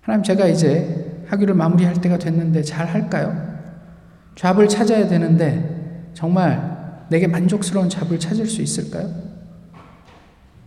하나님 0.00 0.22
제가 0.22 0.46
이제 0.46 1.24
학위를 1.26 1.54
마무리할 1.54 2.00
때가 2.00 2.18
됐는데 2.18 2.62
잘 2.62 2.86
할까요? 2.86 3.36
잡을 4.36 4.68
찾아야 4.68 5.08
되는데 5.08 6.12
정말 6.14 7.06
내게 7.10 7.26
만족스러운 7.26 7.88
잡을 7.88 8.20
찾을 8.20 8.46
수 8.46 8.62
있을까요? 8.62 9.10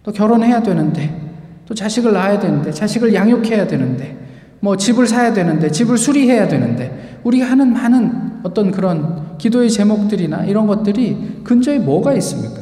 또 0.03 0.11
결혼해야 0.11 0.61
되는데 0.61 1.31
또 1.65 1.73
자식을 1.73 2.11
낳아야 2.11 2.39
되는데 2.39 2.73
자식을 2.73 3.13
양육해야 3.13 3.67
되는데 3.67 4.17
뭐 4.59 4.75
집을 4.75 5.07
사야 5.07 5.31
되는데 5.31 5.71
집을 5.71 5.97
수리해야 5.97 6.49
되는데 6.49 7.21
우리가 7.23 7.45
하는 7.45 7.71
많은 7.71 8.41
어떤 8.43 8.71
그런 8.71 9.30
기도의 9.41 9.69
제목들이나 9.69 10.45
이런 10.45 10.67
것들이 10.67 11.41
근저에 11.43 11.79
뭐가 11.79 12.13
있습니까? 12.13 12.61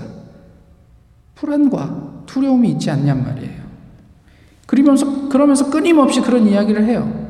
불안과 1.36 2.24
두려움이 2.26 2.70
있지 2.72 2.89
않냔 2.89 3.24
말이에요. 3.24 3.60
그러면서, 4.65 5.30
그러면서 5.30 5.70
끊임없이 5.70 6.22
그런 6.22 6.48
이야기를 6.48 6.86
해요. 6.86 7.28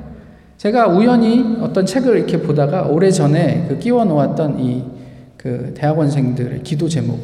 제가 0.57 0.87
우연히 0.87 1.57
어떤 1.61 1.85
책을 1.85 2.17
이렇게 2.17 2.41
보다가 2.41 2.83
오래 2.83 3.09
전에 3.11 3.65
그 3.67 3.79
끼워 3.79 4.05
놓았던 4.05 4.59
이 4.59 4.99
그 5.39 5.73
대학원생들의 5.73 6.63
기도 6.63 6.89
제목 6.89 7.17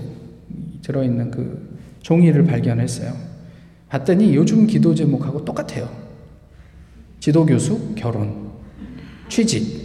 들어있는 0.82 1.32
그 1.32 1.78
종이를 2.02 2.46
발견했어요. 2.46 3.12
봤더니 3.90 4.34
요즘 4.34 4.66
기도 4.68 4.96
제목하고 4.96 5.44
똑같아요. 5.44 5.90
지도교수, 7.20 7.94
결혼, 7.96 8.52
취직. 9.28 9.85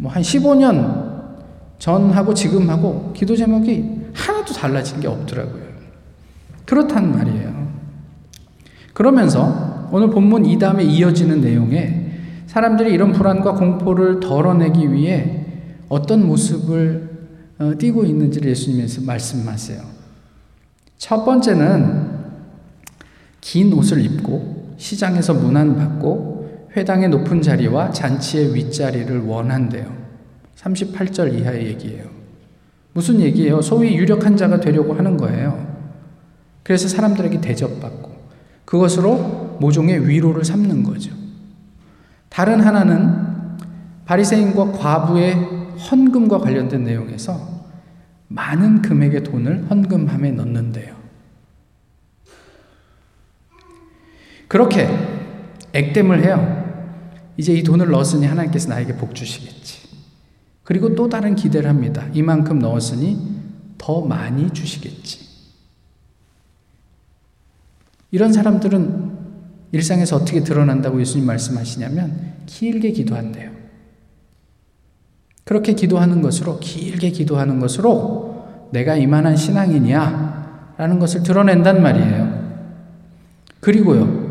뭐 0.00 0.10
한 0.10 0.22
15년 0.22 1.10
전하고 1.78 2.34
지금하고 2.34 3.12
기도 3.14 3.36
제목이 3.36 4.00
하나도 4.14 4.52
달라진 4.54 5.00
게 5.00 5.08
없더라고요. 5.08 5.62
그렇단 6.66 7.12
말이에요. 7.12 7.70
그러면서 8.92 9.88
오늘 9.92 10.10
본문 10.10 10.46
이 10.46 10.58
다음에 10.58 10.82
이어지는 10.84 11.40
내용에 11.40 12.10
사람들이 12.46 12.92
이런 12.92 13.12
불안과 13.12 13.54
공포를 13.54 14.20
덜어내기 14.20 14.92
위해 14.92 15.46
어떤 15.88 16.26
모습을 16.26 17.10
어, 17.58 17.72
띄고 17.78 18.04
있는지를 18.04 18.50
예수님께서 18.50 19.02
말씀하세요. 19.02 19.80
첫 20.96 21.24
번째는 21.24 22.20
긴 23.40 23.72
옷을 23.72 24.04
입고 24.04 24.74
시장에서 24.76 25.34
문안 25.34 25.76
받고 25.76 26.29
회당의 26.76 27.08
높은 27.08 27.42
자리와 27.42 27.90
잔치의 27.90 28.54
윗자리를 28.54 29.20
원한대요. 29.24 29.92
38절 30.56 31.38
이하의 31.38 31.66
얘기예요. 31.66 32.04
무슨 32.92 33.20
얘기예요? 33.20 33.60
소위 33.62 33.96
유력한 33.96 34.36
자가 34.36 34.60
되려고 34.60 34.94
하는 34.94 35.16
거예요. 35.16 35.70
그래서 36.62 36.88
사람들에게 36.88 37.40
대접받고 37.40 38.10
그것으로 38.64 39.58
모종의 39.60 40.08
위로를 40.08 40.44
삼는 40.44 40.82
거죠. 40.84 41.12
다른 42.28 42.60
하나는 42.60 43.56
바리새인과 44.04 44.72
과부의 44.72 45.34
헌금과 45.90 46.38
관련된 46.38 46.84
내용에서 46.84 47.60
많은 48.28 48.82
금액의 48.82 49.24
돈을 49.24 49.66
헌금함에 49.70 50.32
넣는데요. 50.32 50.94
그렇게 54.46 54.88
액땜을 55.72 56.24
해요. 56.24 56.59
이제 57.40 57.54
이 57.54 57.62
돈을 57.62 57.88
넣었으니 57.88 58.26
하나님께서 58.26 58.68
나에게 58.68 58.96
복 58.96 59.14
주시겠지. 59.14 59.78
그리고 60.62 60.94
또 60.94 61.08
다른 61.08 61.34
기대를 61.34 61.70
합니다. 61.70 62.06
이만큼 62.12 62.58
넣었으니 62.58 63.18
더 63.78 64.02
많이 64.02 64.52
주시겠지. 64.52 65.20
이런 68.10 68.34
사람들은 68.34 69.18
일상에서 69.72 70.16
어떻게 70.16 70.44
드러난다고 70.44 71.00
예수님 71.00 71.26
말씀하시냐면 71.26 72.34
길게 72.44 72.90
기도한대요. 72.90 73.52
그렇게 75.44 75.72
기도하는 75.72 76.20
것으로 76.20 76.60
길게 76.60 77.08
기도하는 77.08 77.58
것으로 77.58 78.68
내가 78.70 78.96
이만한 78.96 79.38
신앙이냐 79.38 80.74
라는 80.76 80.98
것을 80.98 81.22
드러낸단 81.22 81.80
말이에요. 81.80 82.50
그리고요. 83.60 84.28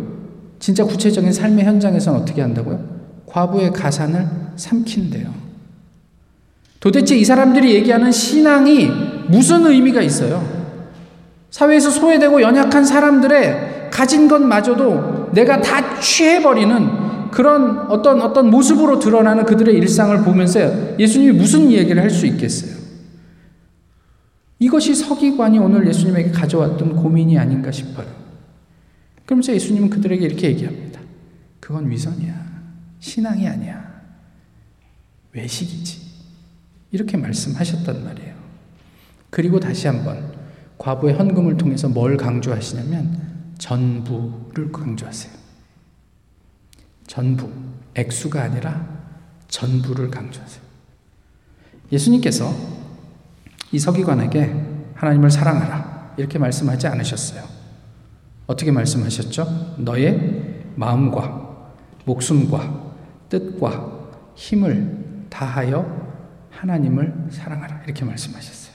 진짜 0.59 0.83
구체적인 0.83 1.33
삶의 1.33 1.65
현장에서는 1.65 2.19
어떻게 2.19 2.43
한다고요? 2.43 2.98
과부의 3.29 3.71
가산을 3.71 4.27
삼킨대요. 4.55 5.33
도대체 6.79 7.15
이 7.15 7.25
사람들이 7.25 7.73
얘기하는 7.75 8.11
신앙이 8.11 8.89
무슨 9.29 9.65
의미가 9.65 10.01
있어요? 10.01 10.59
사회에서 11.51 11.89
소외되고 11.89 12.41
연약한 12.41 12.85
사람들의 12.85 13.89
가진 13.91 14.27
것마저도 14.27 15.31
내가 15.33 15.61
다 15.61 15.99
취해버리는 15.99 17.29
그런 17.31 17.79
어떤 17.89 18.21
어떤 18.21 18.49
모습으로 18.49 18.99
드러나는 18.99 19.45
그들의 19.45 19.75
일상을 19.75 20.23
보면서 20.23 20.97
예수님이 20.99 21.37
무슨 21.37 21.71
얘기를 21.71 22.01
할 22.01 22.09
수 22.09 22.25
있겠어요? 22.25 22.79
이것이 24.59 24.93
서기관이 24.93 25.57
오늘 25.59 25.87
예수님에게 25.87 26.31
가져왔던 26.31 26.95
고민이 26.95 27.37
아닌가 27.37 27.71
싶어요. 27.71 28.07
그러면서 29.25 29.53
예수님은 29.53 29.89
그들에게 29.89 30.25
이렇게 30.25 30.47
얘기합니다. 30.47 30.99
그건 31.59 31.89
위선이야. 31.89 32.48
신앙이 32.99 33.47
아니야. 33.47 34.01
외식이지. 35.31 36.09
이렇게 36.91 37.17
말씀하셨단 37.17 38.03
말이에요. 38.03 38.35
그리고 39.29 39.59
다시 39.59 39.87
한번 39.87 40.33
과부의 40.77 41.15
헌금을 41.15 41.57
통해서 41.57 41.87
뭘 41.87 42.17
강조하시냐면 42.17 43.53
전부를 43.57 44.71
강조하세요. 44.71 45.33
전부, 47.05 47.51
액수가 47.95 48.41
아니라 48.41 48.87
전부를 49.49 50.09
강조하세요. 50.09 50.63
예수님께서 51.91 52.53
이 53.71 53.79
서기관에게 53.79 54.55
하나님을 54.95 55.29
사랑하라 55.29 56.15
이렇게 56.17 56.39
말씀하지 56.39 56.87
않으셨어요. 56.87 57.43
어떻게 58.47 58.71
말씀하셨죠? 58.71 59.75
너의 59.79 60.63
마음과 60.75 61.73
목숨과 62.05 62.88
뜻과 63.29 64.09
힘을 64.35 65.25
다하여 65.29 66.09
하나님을 66.51 67.27
사랑하라 67.29 67.83
이렇게 67.85 68.03
말씀하셨어요. 68.05 68.73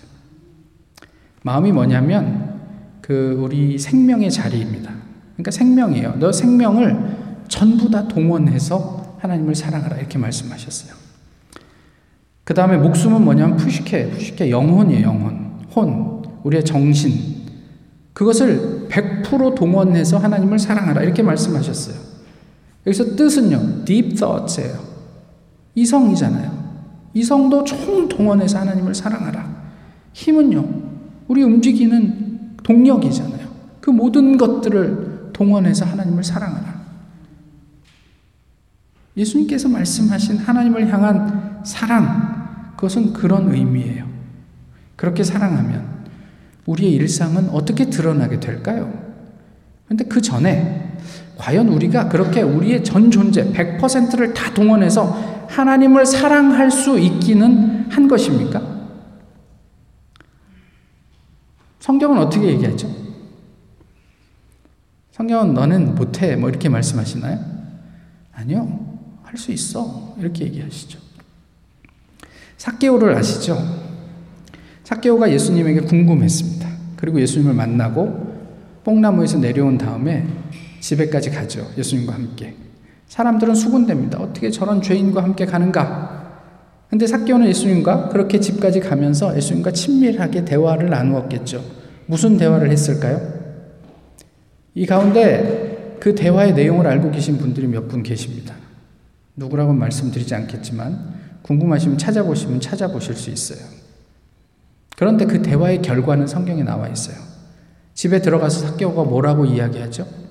마음이 1.42 1.72
뭐냐면 1.72 2.60
그 3.00 3.38
우리 3.40 3.78
생명의 3.78 4.30
자리입니다. 4.30 4.90
그러니까 5.34 5.50
생명이에요. 5.50 6.14
너 6.18 6.32
생명을 6.32 7.42
전부 7.48 7.90
다 7.90 8.08
동원해서 8.08 9.18
하나님을 9.18 9.54
사랑하라 9.54 9.98
이렇게 9.98 10.18
말씀하셨어요. 10.18 10.94
그 12.44 12.54
다음에 12.54 12.76
목숨은 12.76 13.22
뭐냐면 13.22 13.56
푸시케, 13.56 14.10
푸시케 14.10 14.50
영혼이에요, 14.50 15.06
영혼. 15.06 15.64
혼, 15.74 16.22
우리의 16.44 16.64
정신. 16.64 17.44
그것을 18.12 18.86
100% 18.88 19.54
동원해서 19.54 20.18
하나님을 20.18 20.58
사랑하라 20.58 21.02
이렇게 21.02 21.22
말씀하셨어요. 21.22 22.13
여기서 22.86 23.16
뜻은요, 23.16 23.84
deep 23.84 24.14
thoughts예요. 24.14 24.78
이성이잖아요. 25.74 26.64
이성도 27.14 27.64
총 27.64 28.08
동원해서 28.08 28.58
하나님을 28.58 28.94
사랑하라. 28.94 29.54
힘은요, 30.12 30.68
우리 31.28 31.42
움직이는 31.42 32.56
동력이잖아요. 32.62 33.48
그 33.80 33.90
모든 33.90 34.36
것들을 34.36 35.30
동원해서 35.32 35.84
하나님을 35.84 36.22
사랑하라. 36.24 36.84
예수님께서 39.16 39.68
말씀하신 39.68 40.38
하나님을 40.38 40.92
향한 40.92 41.60
사랑, 41.64 42.72
그것은 42.76 43.12
그런 43.12 43.54
의미예요. 43.54 44.06
그렇게 44.96 45.22
사랑하면 45.22 46.04
우리의 46.66 46.92
일상은 46.92 47.48
어떻게 47.50 47.90
드러나게 47.90 48.40
될까요? 48.40 48.92
근데 49.86 50.04
그 50.04 50.20
전에 50.20 50.93
과연 51.36 51.68
우리가 51.68 52.08
그렇게 52.08 52.42
우리의 52.42 52.84
전 52.84 53.10
존재 53.10 53.44
100%를 53.52 54.34
다 54.34 54.52
동원해서 54.54 55.46
하나님을 55.48 56.06
사랑할 56.06 56.70
수 56.70 56.98
있기는 56.98 57.90
한 57.90 58.08
것입니까? 58.08 58.74
성경은 61.80 62.18
어떻게 62.18 62.46
얘기하죠? 62.46 62.88
성경은 65.12 65.54
너는 65.54 65.94
못해 65.94 66.34
뭐 66.36 66.48
이렇게 66.48 66.68
말씀하시나요? 66.68 67.38
아니요. 68.32 68.80
할 69.22 69.36
수 69.36 69.50
있어. 69.50 70.14
이렇게 70.18 70.44
얘기하시죠. 70.44 70.98
사케오를 72.56 73.16
아시죠? 73.16 73.58
사케오가 74.84 75.30
예수님에게 75.30 75.80
궁금했습니다. 75.80 76.68
그리고 76.96 77.20
예수님을 77.20 77.52
만나고 77.52 78.32
뽕나무에서 78.84 79.38
내려온 79.38 79.76
다음에 79.76 80.26
집에까지 80.84 81.30
가죠. 81.30 81.66
예수님과 81.78 82.12
함께. 82.12 82.54
사람들은 83.08 83.54
수군됩니다. 83.54 84.18
어떻게 84.18 84.50
저런 84.50 84.82
죄인과 84.82 85.22
함께 85.22 85.46
가는가? 85.46 86.42
근데 86.90 87.06
사케오는 87.06 87.46
예수님과 87.48 88.10
그렇게 88.10 88.38
집까지 88.38 88.80
가면서 88.80 89.34
예수님과 89.34 89.72
친밀하게 89.72 90.44
대화를 90.44 90.90
나누었겠죠. 90.90 91.64
무슨 92.06 92.36
대화를 92.36 92.70
했을까요? 92.70 93.18
이 94.74 94.84
가운데 94.84 95.96
그 96.00 96.14
대화의 96.14 96.52
내용을 96.52 96.86
알고 96.86 97.10
계신 97.12 97.38
분들이 97.38 97.66
몇 97.66 97.88
분 97.88 98.02
계십니다. 98.02 98.54
누구라고 99.36 99.72
말씀드리지 99.72 100.34
않겠지만 100.34 101.14
궁금하시면 101.42 101.96
찾아보시면 101.96 102.60
찾아보실 102.60 103.14
수 103.14 103.30
있어요. 103.30 103.58
그런데 104.96 105.24
그 105.24 105.40
대화의 105.40 105.80
결과는 105.80 106.26
성경에 106.26 106.62
나와 106.62 106.88
있어요. 106.88 107.16
집에 107.94 108.20
들어가서 108.20 108.66
사개오가 108.66 109.04
뭐라고 109.04 109.46
이야기하죠? 109.46 110.23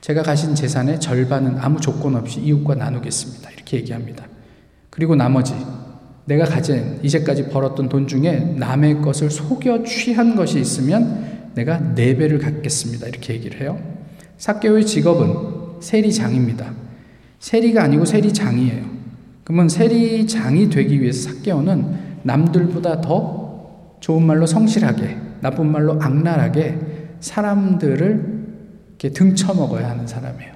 제가 0.00 0.22
가신 0.22 0.54
재산의 0.54 1.00
절반은 1.00 1.58
아무 1.58 1.80
조건 1.80 2.14
없이 2.16 2.40
이웃과 2.40 2.76
나누겠습니다. 2.76 3.50
이렇게 3.50 3.78
얘기합니다. 3.78 4.26
그리고 4.90 5.16
나머지 5.16 5.54
내가 6.24 6.44
가진 6.44 6.98
이제까지 7.02 7.48
벌었던 7.48 7.88
돈 7.88 8.06
중에 8.06 8.54
남의 8.56 9.00
것을 9.02 9.30
속여 9.30 9.84
취한 9.84 10.36
것이 10.36 10.60
있으면 10.60 11.50
내가 11.54 11.78
네 11.94 12.16
배를 12.16 12.38
갖겠습니다. 12.38 13.08
이렇게 13.08 13.34
얘기를 13.34 13.60
해요. 13.60 13.80
사개오의 14.36 14.86
직업은 14.86 15.80
세리장입니다. 15.80 16.72
세리가 17.40 17.82
아니고 17.82 18.04
세리장이에요. 18.04 18.84
그러면 19.44 19.68
세리장이 19.68 20.68
되기 20.70 21.00
위해서 21.00 21.30
사개오는 21.30 22.08
남들보다 22.22 23.00
더 23.00 23.96
좋은 24.00 24.24
말로 24.24 24.46
성실하게, 24.46 25.16
나쁜 25.40 25.72
말로 25.72 26.00
악랄하게 26.00 26.78
사람들을 27.20 28.37
등쳐먹어야 28.98 29.88
하는 29.90 30.06
사람이에요. 30.06 30.52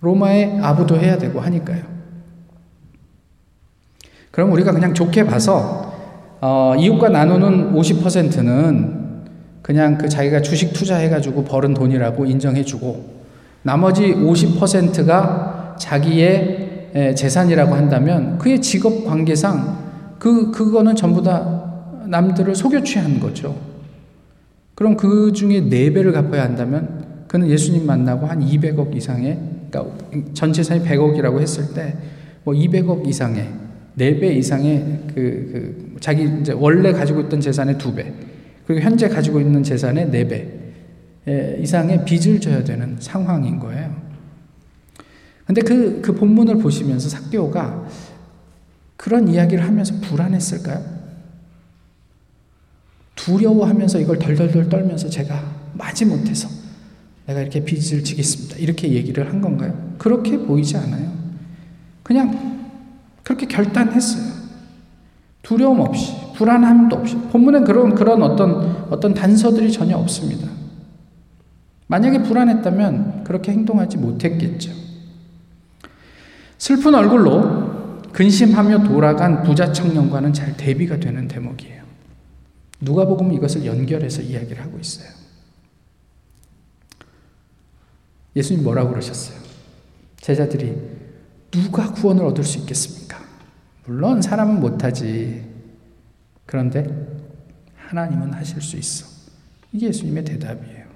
로마의 0.00 0.58
아부도 0.60 0.98
해야 0.98 1.18
되고 1.18 1.40
하니까요. 1.40 1.82
그럼 4.30 4.50
우리가 4.52 4.72
그냥 4.72 4.94
좋게 4.94 5.26
봐서 5.26 5.92
어, 6.40 6.74
이웃과 6.76 7.10
나누는 7.10 7.74
50%는 7.74 9.02
그냥 9.60 9.96
그 9.96 10.08
자기가 10.08 10.42
주식 10.42 10.72
투자해가지고 10.72 11.44
벌은 11.44 11.74
돈이라고 11.74 12.26
인정해주고 12.26 13.22
나머지 13.62 14.12
50%가 14.12 15.76
자기의 15.78 17.14
재산이라고 17.16 17.74
한다면 17.74 18.38
그의 18.38 18.60
직업 18.60 19.04
관계상 19.04 20.16
그, 20.18 20.50
그거는 20.50 20.96
전부 20.96 21.22
다 21.22 21.62
남들을 22.06 22.54
속여 22.54 22.82
취한 22.82 23.20
거죠. 23.20 23.56
그럼 24.74 24.96
그 24.96 25.32
중에 25.32 25.62
4배를 25.62 26.12
갚아야 26.12 26.42
한다면 26.42 27.11
그는 27.32 27.48
예수님 27.48 27.84
만나고 27.84 28.26
한 28.26 28.40
200억 28.40 28.94
이상의, 28.94 29.40
그러니까 29.70 29.96
전 30.34 30.52
재산이 30.52 30.84
100억이라고 30.84 31.40
했을 31.40 31.74
때 31.74 32.22
뭐 32.44 32.54
200억 32.54 33.06
이상의, 33.06 33.48
4배 33.98 34.36
이상의 34.36 35.00
그, 35.08 35.14
그 35.14 35.96
자기 36.00 36.28
이제 36.40 36.52
원래 36.52 36.92
가지고 36.92 37.20
있던 37.22 37.40
재산의 37.40 37.76
2배, 37.76 38.12
그리고 38.66 38.80
현재 38.82 39.08
가지고 39.08 39.40
있는 39.40 39.62
재산의 39.62 40.06
4배 40.06 41.60
이상의 41.62 42.04
빚을 42.04 42.40
져야 42.40 42.64
되는 42.64 42.96
상황인 42.98 43.58
거예요. 43.60 43.94
근데 45.46 45.60
그, 45.60 46.00
그 46.00 46.14
본문을 46.14 46.58
보시면서 46.58 47.08
삭개오가 47.08 47.86
그런 48.96 49.28
이야기를 49.28 49.64
하면서 49.64 49.94
불안했을까요? 50.00 51.02
두려워하면서 53.14 54.00
이걸 54.00 54.18
덜덜덜 54.18 54.68
떨면서 54.68 55.08
제가 55.08 55.54
마지 55.74 56.04
못해서 56.04 56.48
내가 57.26 57.40
이렇게 57.40 57.64
빚을 57.64 58.04
지겠습니다. 58.04 58.56
이렇게 58.56 58.92
얘기를 58.92 59.28
한 59.28 59.40
건가요? 59.40 59.94
그렇게 59.98 60.38
보이지 60.38 60.76
않아요. 60.76 61.12
그냥 62.02 62.70
그렇게 63.22 63.46
결단했어요. 63.46 64.42
두려움 65.42 65.80
없이, 65.80 66.12
불안함도 66.36 66.96
없이. 66.96 67.16
본문에 67.30 67.60
그런, 67.60 67.94
그런 67.94 68.22
어떤, 68.22 68.86
어떤 68.90 69.14
단서들이 69.14 69.72
전혀 69.72 69.96
없습니다. 69.96 70.48
만약에 71.88 72.22
불안했다면 72.22 73.24
그렇게 73.24 73.52
행동하지 73.52 73.98
못했겠죠. 73.98 74.72
슬픈 76.58 76.94
얼굴로 76.94 78.00
근심하며 78.12 78.84
돌아간 78.84 79.42
부자 79.42 79.72
청년과는 79.72 80.32
잘 80.32 80.56
대비가 80.56 80.98
되는 80.98 81.26
대목이에요. 81.28 81.82
누가복음 82.80 83.32
이것을 83.32 83.66
연결해서 83.66 84.22
이야기를 84.22 84.62
하고 84.62 84.78
있어요. 84.78 85.21
예수님 88.34 88.62
뭐라고 88.62 88.90
그러셨어요? 88.90 89.38
제자들이 90.20 90.76
누가 91.50 91.92
구원을 91.92 92.24
얻을 92.24 92.44
수 92.44 92.58
있겠습니까? 92.58 93.18
물론 93.84 94.22
사람은 94.22 94.60
못하지. 94.60 95.44
그런데 96.46 96.86
하나님은 97.76 98.32
하실 98.32 98.62
수 98.62 98.76
있어. 98.76 99.06
이게 99.72 99.88
예수님의 99.88 100.24
대답이에요. 100.24 100.86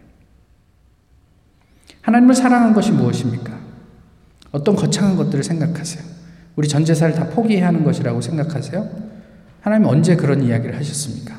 하나님을 2.03 2.35
사랑한 2.35 2.73
것이 2.73 2.93
무엇입니까? 2.93 3.59
어떤 4.53 4.77
거창한 4.77 5.17
것들을 5.17 5.43
생각하세요? 5.43 6.05
우리 6.55 6.69
전 6.69 6.85
재산을 6.85 7.15
다 7.15 7.29
포기해야 7.29 7.67
하는 7.67 7.85
것이라고 7.85 8.21
생각하세요? 8.21 8.89
하나님 9.61 9.89
언제 9.89 10.15
그런 10.17 10.43
이야기를 10.43 10.77
하셨습니까? 10.77 11.37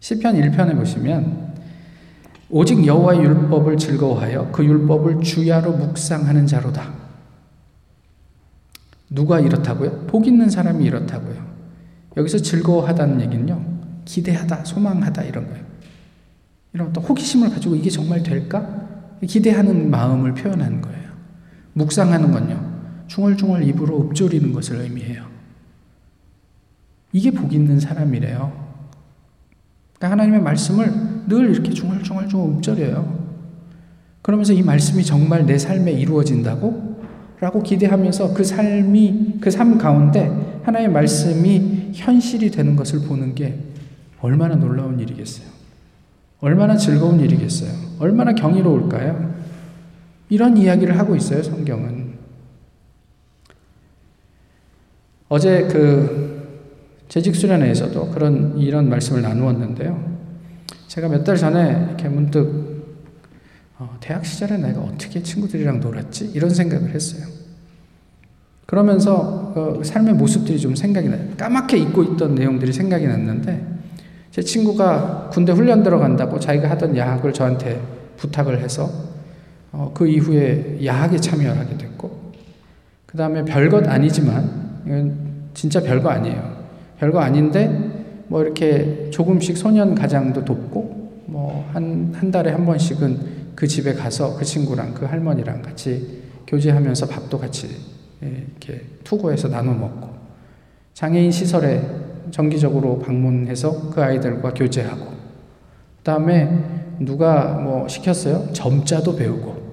시편 0.00 0.36
1편에 0.36 0.74
보시면 0.76 1.45
오직 2.48 2.86
여호와의 2.86 3.20
율법을 3.20 3.76
즐거워하여 3.76 4.50
그 4.52 4.64
율법을 4.64 5.22
주야로 5.22 5.72
묵상하는 5.72 6.46
자로다. 6.46 6.94
누가 9.10 9.40
이렇다고요? 9.40 10.06
복 10.06 10.26
있는 10.26 10.48
사람이 10.48 10.84
이렇다고요. 10.84 11.44
여기서 12.16 12.38
즐거워하다는 12.38 13.20
얘기는요. 13.22 13.64
기대하다, 14.04 14.64
소망하다 14.64 15.22
이런 15.24 15.48
거예요. 15.48 15.64
이런 16.72 16.92
또 16.92 17.00
호기심을 17.00 17.50
가지고 17.50 17.74
이게 17.74 17.90
정말 17.90 18.22
될까? 18.22 18.86
기대하는 19.26 19.90
마음을 19.90 20.34
표현하는 20.34 20.80
거예요. 20.80 21.10
묵상하는 21.72 22.30
건요. 22.30 22.76
중얼중얼 23.06 23.64
입으로 23.64 24.08
읊조리는 24.08 24.52
것을 24.52 24.80
의미해요. 24.80 25.26
이게 27.12 27.30
복 27.30 27.52
있는 27.52 27.80
사람이래요. 27.80 28.65
그러니까 29.98 30.10
하나님의 30.10 30.40
말씀을 30.42 30.92
늘 31.28 31.50
이렇게 31.50 31.70
중얼중얼중얼 31.70 32.56
읊조려요. 32.58 33.26
그러면서 34.22 34.52
이 34.52 34.62
말씀이 34.62 35.04
정말 35.04 35.46
내 35.46 35.56
삶에 35.56 35.92
이루어진다고? 35.92 36.96
라고 37.40 37.62
기대하면서 37.62 38.34
그 38.34 38.44
삶이, 38.44 39.38
그 39.40 39.50
삶 39.50 39.78
가운데 39.78 40.60
하나의 40.64 40.88
말씀이 40.88 41.92
현실이 41.94 42.50
되는 42.50 42.74
것을 42.76 43.00
보는 43.06 43.34
게 43.34 43.60
얼마나 44.20 44.56
놀라운 44.56 44.98
일이겠어요. 44.98 45.46
얼마나 46.40 46.76
즐거운 46.76 47.20
일이겠어요. 47.20 47.70
얼마나 47.98 48.34
경이로울까요? 48.34 49.34
이런 50.28 50.56
이야기를 50.56 50.98
하고 50.98 51.14
있어요, 51.14 51.42
성경은. 51.42 52.16
어제 55.28 55.68
그 55.68 56.25
재직 57.08 57.34
수련회에서도 57.36 58.10
그런 58.10 58.58
이런 58.58 58.88
말씀을 58.88 59.22
나누었는데요. 59.22 60.16
제가 60.88 61.08
몇 61.08 61.24
달 61.24 61.36
전에 61.36 61.86
이렇게 61.88 62.08
문득 62.08 62.76
어, 63.78 63.96
대학 64.00 64.24
시절에 64.24 64.56
내가 64.56 64.80
어떻게 64.80 65.22
친구들이랑 65.22 65.80
놀았지? 65.80 66.30
이런 66.34 66.50
생각을 66.50 66.90
했어요. 66.94 67.26
그러면서 68.64 69.52
그 69.54 69.84
삶의 69.84 70.14
모습들이 70.14 70.58
좀 70.58 70.74
생각이 70.74 71.08
나요. 71.08 71.20
까맣게 71.36 71.76
잊고 71.78 72.02
있던 72.02 72.34
내용들이 72.34 72.72
생각이 72.72 73.06
났는데 73.06 73.64
제 74.32 74.42
친구가 74.42 75.30
군대 75.32 75.52
훈련 75.52 75.82
들어간다고 75.82 76.40
자기가 76.40 76.68
하던 76.70 76.96
야학을 76.96 77.32
저한테 77.32 77.80
부탁을 78.16 78.60
해서 78.60 78.90
어, 79.72 79.92
그 79.94 80.08
이후에 80.08 80.78
야학에 80.84 81.18
참여를 81.18 81.58
하게 81.58 81.76
됐고 81.76 82.32
그 83.04 83.16
다음에 83.16 83.44
별것 83.44 83.86
아니지만 83.86 84.80
이건 84.86 85.16
진짜 85.54 85.80
별거 85.80 86.08
아니에요. 86.08 86.55
별거 86.98 87.20
아닌데 87.20 88.24
뭐 88.28 88.42
이렇게 88.42 89.08
조금씩 89.10 89.56
소년 89.56 89.94
가장도 89.94 90.44
돕고 90.44 91.24
뭐 91.26 91.64
한 91.72 92.12
한 92.14 92.30
달에 92.30 92.50
한 92.50 92.64
번씩은 92.64 93.54
그 93.54 93.66
집에 93.66 93.92
가서 93.94 94.36
그 94.36 94.44
친구랑 94.44 94.94
그 94.94 95.04
할머니랑 95.04 95.62
같이 95.62 96.22
교제하면서 96.46 97.06
밥도 97.08 97.38
같이 97.38 97.68
예, 98.22 98.44
이렇게 98.50 98.82
투고해서 99.04 99.48
나눠 99.48 99.74
먹고 99.74 100.08
장애인 100.94 101.30
시설에 101.30 101.82
정기적으로 102.30 102.98
방문해서 103.00 103.90
그 103.90 104.02
아이들과 104.02 104.54
교제하고 104.54 105.06
그다음에 105.98 106.48
누가 107.00 107.58
뭐 107.58 107.86
시켰어요? 107.88 108.52
점자도 108.52 109.16
배우고 109.16 109.66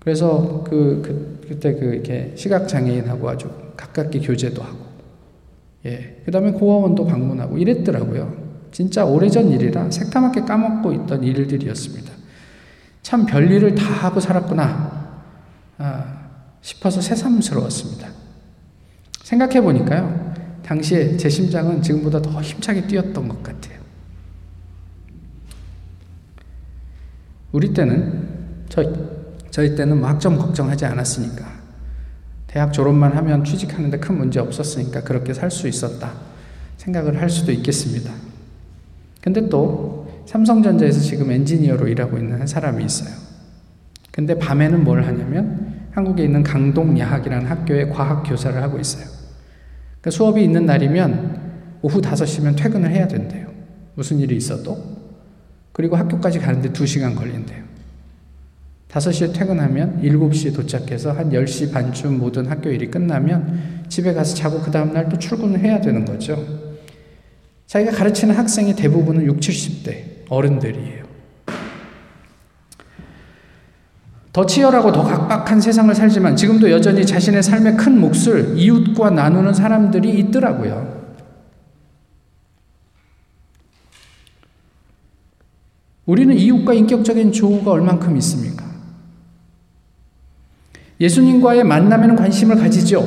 그래서 0.00 0.64
그, 0.64 1.02
그 1.04 1.40
그때 1.48 1.74
그 1.74 1.84
이렇게 1.94 2.32
시각 2.34 2.66
장애인하고 2.66 3.28
아주 3.28 3.50
가깝게 3.76 4.20
교제도 4.20 4.62
하고 4.62 4.78
예 5.84 6.22
그 6.24 6.30
다음에 6.30 6.52
고아원도 6.52 7.06
방문하고 7.06 7.58
이랬더라고요. 7.58 8.34
진짜 8.70 9.04
오래전 9.04 9.50
일이라 9.50 9.90
새까맣게 9.90 10.42
까먹고 10.42 10.92
있던 10.92 11.22
일들이었습니다. 11.22 12.10
참 13.02 13.26
별일을 13.26 13.74
다 13.74 13.84
하고 13.84 14.20
살았구나 14.20 15.18
아, 15.78 16.30
싶어서 16.62 17.00
새삼스러웠습니다. 17.00 18.08
생각해 19.24 19.60
보니까요, 19.60 20.34
당시에 20.62 21.16
제 21.16 21.28
심장은 21.28 21.82
지금보다 21.82 22.22
더 22.22 22.40
힘차게 22.40 22.86
뛰었던 22.86 23.28
것 23.28 23.42
같아요. 23.42 23.80
우리 27.50 27.74
때는 27.74 28.64
저희, 28.68 28.88
저희 29.50 29.74
때는 29.74 30.00
뭐 30.00 30.08
학점 30.08 30.38
걱정하지 30.38 30.86
않았으니까 30.86 31.51
대학 32.52 32.72
졸업만 32.72 33.16
하면 33.16 33.44
취직하는데 33.44 33.98
큰 33.98 34.18
문제 34.18 34.38
없었으니까 34.38 35.02
그렇게 35.02 35.32
살 35.32 35.50
수 35.50 35.66
있었다 35.68 36.12
생각을 36.76 37.20
할 37.20 37.30
수도 37.30 37.50
있겠습니다. 37.52 38.12
근데 39.22 39.48
또 39.48 40.06
삼성전자에서 40.26 41.00
지금 41.00 41.30
엔지니어로 41.30 41.88
일하고 41.88 42.18
있는 42.18 42.38
한 42.38 42.46
사람이 42.46 42.84
있어요. 42.84 43.14
근데 44.10 44.38
밤에는 44.38 44.84
뭘 44.84 45.04
하냐면 45.04 45.88
한국에 45.92 46.24
있는 46.24 46.42
강동야학이라는 46.42 47.46
학교에 47.46 47.88
과학 47.88 48.22
교사를 48.24 48.60
하고 48.60 48.78
있어요. 48.78 49.04
그러니까 50.00 50.10
수업이 50.10 50.42
있는 50.42 50.66
날이면 50.66 51.78
오후 51.82 52.00
5시면 52.00 52.56
퇴근을 52.56 52.90
해야 52.90 53.08
된대요. 53.08 53.48
무슨 53.94 54.18
일이 54.18 54.36
있어도. 54.36 54.76
그리고 55.72 55.96
학교까지 55.96 56.38
가는데 56.40 56.70
2시간 56.70 57.14
걸린대요. 57.16 57.62
5시에 58.92 59.32
퇴근하면 59.32 60.02
7시에 60.02 60.54
도착해서 60.54 61.12
한 61.12 61.30
10시 61.30 61.72
반쯤 61.72 62.18
모든 62.18 62.46
학교 62.46 62.70
일이 62.70 62.90
끝나면 62.90 63.84
집에 63.88 64.12
가서 64.12 64.34
자고 64.34 64.60
그 64.60 64.70
다음날 64.70 65.08
또 65.08 65.18
출근을 65.18 65.60
해야 65.60 65.80
되는 65.80 66.04
거죠. 66.04 66.44
자기가 67.66 67.92
가르치는 67.92 68.34
학생의 68.34 68.76
대부분은 68.76 69.24
6, 69.24 69.40
70대. 69.40 70.12
어른들이에요. 70.28 71.04
더 74.32 74.46
치열하고 74.46 74.92
더 74.92 75.02
각박한 75.04 75.60
세상을 75.60 75.94
살지만 75.94 76.36
지금도 76.36 76.70
여전히 76.70 77.04
자신의 77.04 77.42
삶의 77.42 77.76
큰 77.76 78.00
몫을 78.00 78.56
이웃과 78.56 79.10
나누는 79.10 79.52
사람들이 79.52 80.18
있더라고요. 80.20 81.02
우리는 86.06 86.34
이웃과 86.34 86.72
인격적인 86.72 87.32
조우가 87.32 87.70
얼만큼 87.70 88.16
있습니까? 88.16 88.71
예수님과의 91.02 91.64
만남에는 91.64 92.14
관심을 92.14 92.56
가지죠. 92.56 93.04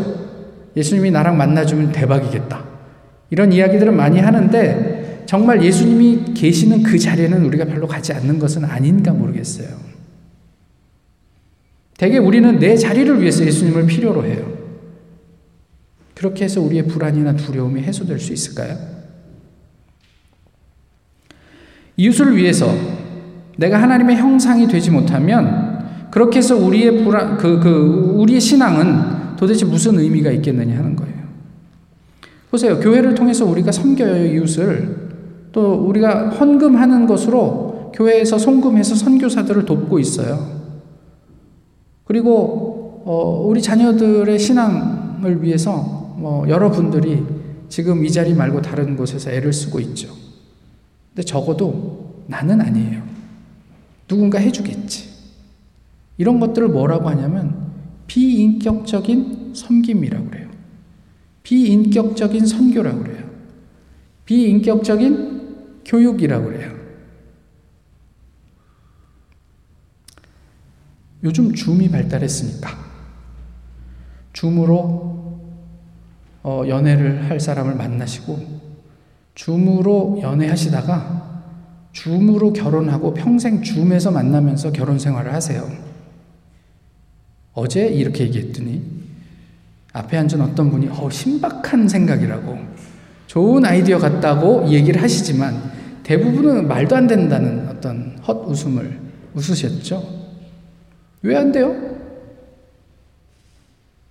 예수님이 0.76 1.12
나랑 1.12 1.38
만나주면 1.38 1.94
대박이겠다. 1.94 2.66
이런 3.30 3.54
이야기들은 3.54 3.96
많이 3.96 4.20
하는데 4.20 5.24
정말 5.26 5.64
예수님이 5.64 6.34
계시는 6.34 6.84
그 6.84 7.00
자리에는 7.00 7.46
우리가 7.46 7.66
별로 7.66 7.88
가지 7.88 8.12
않는 8.12 8.38
것은 8.38 8.66
아닌가 8.66 9.14
모르겠어요. 9.14 9.70
대개 11.98 12.18
우리는 12.18 12.60
내 12.60 12.76
자리를 12.76 13.22
위해서 13.22 13.46
예수님을 13.46 13.88
필요로 13.88 14.26
해요. 14.26 14.54
그렇게 16.14 16.44
해서 16.44 16.62
우리의 16.62 16.88
불안이나 16.88 17.38
두려움이 17.38 17.82
해소될 17.82 18.20
수 18.20 18.34
있을까요? 18.34 18.78
이웃을 21.96 22.36
위해서 22.36 22.76
내가 23.58 23.82
하나님의 23.82 24.18
형상이 24.18 24.68
되지 24.68 24.92
못하면 24.92 25.65
그렇게 26.16 26.38
해서 26.38 26.56
우리의 26.56 27.04
불안, 27.04 27.36
그, 27.36 27.60
그, 27.60 28.14
우리의 28.16 28.40
신앙은 28.40 29.36
도대체 29.36 29.66
무슨 29.66 30.00
의미가 30.00 30.32
있겠느냐 30.32 30.78
하는 30.78 30.96
거예요. 30.96 31.14
보세요. 32.50 32.80
교회를 32.80 33.16
통해서 33.16 33.44
우리가 33.44 33.74
섬겨요, 33.74 34.34
이웃을. 34.34 35.10
또 35.52 35.74
우리가 35.74 36.30
헌금하는 36.30 37.06
것으로 37.06 37.92
교회에서 37.94 38.38
송금해서 38.38 38.96
선교사들을 38.96 39.66
돕고 39.66 40.00
있어요. 40.00 40.40
그리고 42.06 43.04
어, 43.06 43.46
우리 43.46 43.62
자녀들의 43.62 44.40
신앙을 44.40 45.44
위해서 45.44 46.16
뭐 46.18 46.48
여러분들이 46.48 47.26
지금 47.68 48.06
이 48.06 48.10
자리 48.10 48.34
말고 48.34 48.62
다른 48.62 48.96
곳에서 48.96 49.32
애를 49.32 49.52
쓰고 49.52 49.82
있죠. 49.82 50.08
근데 51.10 51.26
적어도 51.26 52.24
나는 52.28 52.62
아니에요. 52.62 53.02
누군가 54.08 54.40
해주겠지. 54.40 55.15
이런 56.18 56.40
것들을 56.40 56.70
뭐라고 56.70 57.10
하냐면 57.10 57.72
비인격적인 58.08 59.54
섬김이라고 59.54 60.30
그래요. 60.30 60.50
비인격적인 61.44 62.46
선교라고 62.46 63.04
그래요. 63.04 63.30
비인격적인 64.26 65.84
교육이라고 65.86 66.46
그래요. 66.46 66.74
요즘 71.24 71.54
줌이 71.54 71.90
발달했으니까 71.90 72.70
줌으로 74.34 75.42
어, 76.44 76.64
연애를 76.68 77.30
할 77.30 77.40
사람을 77.40 77.76
만나시고 77.76 78.62
줌으로 79.34 80.20
연애하시다가 80.22 81.44
줌으로 81.92 82.54
결혼하고 82.54 83.14
평생 83.14 83.64
줌에서 83.64 84.12
만나면서 84.12 84.72
결혼 84.72 85.00
생활을 85.00 85.34
하세요. 85.34 85.85
어제 87.56 87.88
이렇게 87.88 88.26
얘기했더니 88.26 88.82
앞에 89.94 90.18
앉은 90.18 90.42
어떤 90.42 90.70
분이 90.70 90.90
어, 90.92 91.10
신박한 91.10 91.88
생각이라고 91.88 92.58
좋은 93.28 93.66
아이디어 93.66 93.98
같다고 93.98 94.68
얘기를 94.70 95.02
하시지만 95.02 95.72
대부분은 96.04 96.68
말도 96.68 96.96
안 96.96 97.08
된다는 97.08 97.68
어떤 97.70 98.18
헛 98.28 98.46
웃음을 98.48 99.00
웃으셨죠? 99.34 100.04
왜 101.24 101.36
안 101.36 101.52
돼요? 101.52 101.74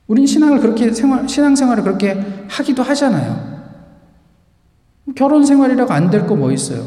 우린 0.06 0.26
신앙을 0.26 0.58
그렇게 0.60 0.92
생활, 0.92 1.28
신앙생활을 1.28 1.82
그렇게 1.84 2.14
하기도 2.48 2.82
하잖아요. 2.82 3.54
결혼 5.14 5.44
생활이라고 5.46 5.92
안 5.92 6.10
될 6.10 6.26
거 6.26 6.34
뭐 6.34 6.50
있어요? 6.50 6.84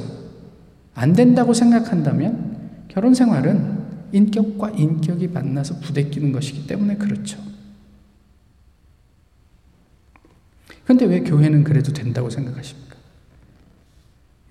안 0.93 1.13
된다고 1.13 1.53
생각한다면 1.53 2.57
결혼 2.89 3.13
생활은 3.13 3.76
인격과 4.11 4.71
인격이 4.71 5.27
만나서 5.27 5.79
부대끼는 5.79 6.31
것이기 6.31 6.67
때문에 6.67 6.95
그렇죠. 6.97 7.37
근데 10.85 11.05
왜 11.05 11.21
교회는 11.21 11.63
그래도 11.63 11.91
된다고 11.91 12.29
생각하십니까? 12.29 12.95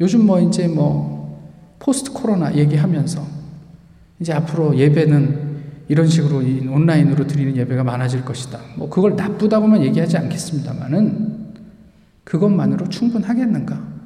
요즘 0.01 0.27
뭐 0.27 0.39
이제 0.41 0.69
뭐 0.69 1.41
포스트 1.79 2.13
코로나 2.13 2.55
얘기하면서 2.55 3.27
이제 4.21 4.33
앞으로 4.33 4.77
예배는 4.77 5.47
이런 5.89 6.09
식으로 6.09 6.39
온라인으로 6.39 7.27
드리는 7.27 7.57
예배가 7.57 7.85
많아질 7.85 8.25
것이다. 8.25 8.61
뭐 8.77 8.91
그걸 8.91 9.17
나쁘다고만 9.17 9.83
얘기하지 9.85 10.17
않겠습니다만은 10.19 11.55
그것만으로 12.25 12.89
충분하겠는가? 12.89 13.97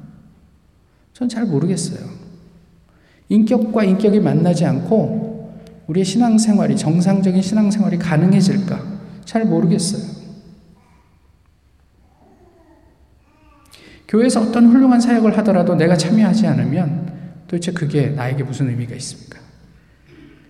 전 1.13 1.27
잘 1.27 1.45
모르겠어요. 1.45 2.09
인격과 3.29 3.83
인격이 3.83 4.19
만나지 4.19 4.65
않고 4.65 5.30
우리의 5.91 6.05
신앙생활이 6.05 6.77
정상적인 6.77 7.41
신앙생활이 7.41 7.97
가능해질까? 7.97 8.79
잘 9.25 9.45
모르겠어요. 9.45 10.21
교회에서 14.07 14.41
어떤 14.41 14.67
훌륭한 14.67 14.99
사역을 14.99 15.37
하더라도 15.39 15.75
내가 15.75 15.95
참여하지 15.95 16.47
않으면 16.47 17.11
도대체 17.47 17.71
그게 17.71 18.07
나에게 18.07 18.43
무슨 18.43 18.69
의미가 18.69 18.95
있습니까? 18.95 19.39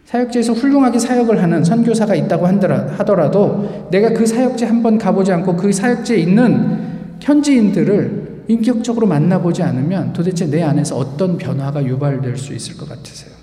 사역지에서 0.05 0.53
훌륭하게 0.53 0.99
사역을 0.99 1.41
하는 1.41 1.63
선교사가 1.63 2.15
있다고 2.15 2.45
하더라도 2.47 3.87
내가 3.91 4.09
그 4.13 4.25
사역지 4.25 4.65
한번 4.65 4.97
가보지 4.97 5.31
않고 5.31 5.55
그 5.55 5.71
사역지에 5.71 6.17
있는 6.17 7.17
현지인들을 7.19 8.45
인격적으로 8.47 9.07
만나보지 9.07 9.63
않으면 9.63 10.13
도대체 10.13 10.47
내 10.47 10.61
안에서 10.61 10.97
어떤 10.97 11.37
변화가 11.37 11.85
유발될 11.85 12.37
수 12.37 12.53
있을 12.53 12.77
것 12.77 12.89
같으세요? 12.89 13.40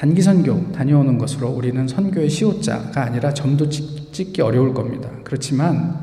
단기 0.00 0.22
선교 0.22 0.72
다녀오는 0.72 1.18
것으로 1.18 1.50
우리는 1.50 1.86
선교의 1.86 2.30
시호자가 2.30 3.04
아니라 3.04 3.34
점도 3.34 3.68
찍기 3.68 4.40
어려울 4.40 4.72
겁니다. 4.72 5.10
그렇지만 5.24 6.00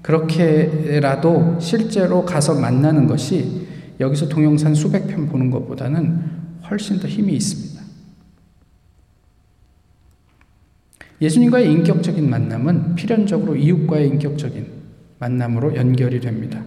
그렇게라도 0.00 1.58
실제로 1.60 2.24
가서 2.24 2.58
만나는 2.58 3.06
것이 3.06 3.66
여기서 4.00 4.30
동영상 4.30 4.74
수백 4.74 5.08
편 5.08 5.28
보는 5.28 5.50
것보다는 5.50 6.22
훨씬 6.70 6.98
더 6.98 7.06
힘이 7.06 7.34
있습니다. 7.34 7.82
예수님과의 11.20 11.70
인격적인 11.70 12.30
만남은 12.30 12.94
필연적으로 12.94 13.56
이웃과의 13.56 14.08
인격적인 14.08 14.66
만남으로 15.18 15.76
연결이 15.76 16.18
됩니다. 16.18 16.64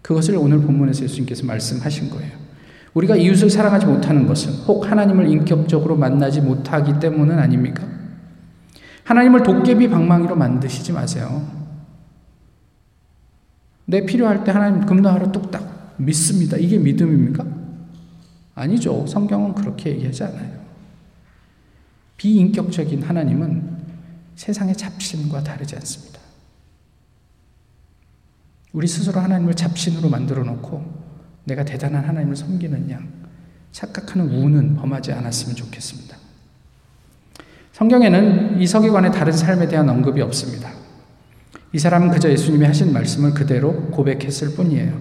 그것을 0.00 0.38
오늘 0.38 0.62
본문에서 0.62 1.04
예수님께서 1.04 1.44
말씀하신 1.44 2.08
거예요. 2.08 2.43
우리가 2.94 3.16
이웃을 3.16 3.50
사랑하지 3.50 3.86
못하는 3.86 4.26
것은 4.26 4.52
혹 4.64 4.90
하나님을 4.90 5.28
인격적으로 5.28 5.96
만나지 5.96 6.40
못하기 6.40 7.00
때문은 7.00 7.38
아닙니까? 7.38 7.86
하나님을 9.04 9.42
도깨비 9.42 9.90
방망이로 9.90 10.36
만드시지 10.36 10.92
마세요. 10.92 11.46
내 13.84 14.06
필요할 14.06 14.44
때 14.44 14.52
하나님 14.52 14.86
금나하러 14.86 15.30
뚝딱 15.32 15.96
믿습니다. 15.98 16.56
이게 16.56 16.78
믿음입니까? 16.78 17.44
아니죠. 18.54 19.06
성경은 19.06 19.54
그렇게 19.54 19.90
얘기하지 19.90 20.24
않아요. 20.24 20.64
비인격적인 22.16 23.02
하나님은 23.02 23.84
세상의 24.36 24.76
잡신과 24.76 25.42
다르지 25.42 25.74
않습니다. 25.76 26.20
우리 28.72 28.86
스스로 28.86 29.20
하나님을 29.20 29.54
잡신으로 29.54 30.08
만들어 30.08 30.44
놓고 30.44 30.93
내가 31.44 31.64
대단한 31.64 32.04
하나님을 32.04 32.36
섬기는 32.36 32.90
양, 32.90 33.08
착각하는 33.72 34.28
우는 34.28 34.76
범하지 34.76 35.12
않았으면 35.12 35.56
좋겠습니다. 35.56 36.16
성경에는 37.72 38.60
이 38.60 38.66
서기관의 38.66 39.12
다른 39.12 39.32
삶에 39.32 39.68
대한 39.68 39.88
언급이 39.88 40.20
없습니다. 40.22 40.70
이 41.72 41.78
사람은 41.78 42.10
그저 42.10 42.30
예수님이 42.30 42.64
하신 42.66 42.92
말씀을 42.92 43.34
그대로 43.34 43.90
고백했을 43.90 44.54
뿐이에요. 44.54 45.00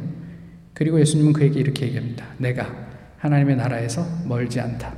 그리고 0.73 0.99
예수님은 0.99 1.33
그에게 1.33 1.59
이렇게 1.59 1.85
얘기합니다. 1.85 2.25
내가 2.39 2.67
하나님의 3.19 3.57
나라에서 3.57 4.05
멀지 4.25 4.59
않다. 4.59 4.91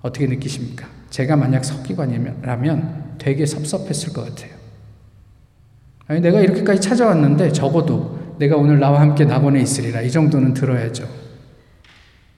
어떻게 0.00 0.26
느끼십니까? 0.26 0.88
제가 1.10 1.36
만약 1.36 1.64
서기관이라면 1.64 3.16
되게 3.18 3.44
섭섭했을 3.44 4.14
것 4.14 4.24
같아요. 4.24 4.56
아니, 6.06 6.20
내가 6.20 6.40
이렇게까지 6.40 6.80
찾아왔는데 6.80 7.52
적어도 7.52 8.17
내가 8.38 8.56
오늘 8.56 8.78
나와 8.78 9.00
함께 9.00 9.24
낙원에 9.24 9.60
있으리라. 9.60 10.00
이 10.00 10.10
정도는 10.10 10.54
들어야죠. 10.54 11.08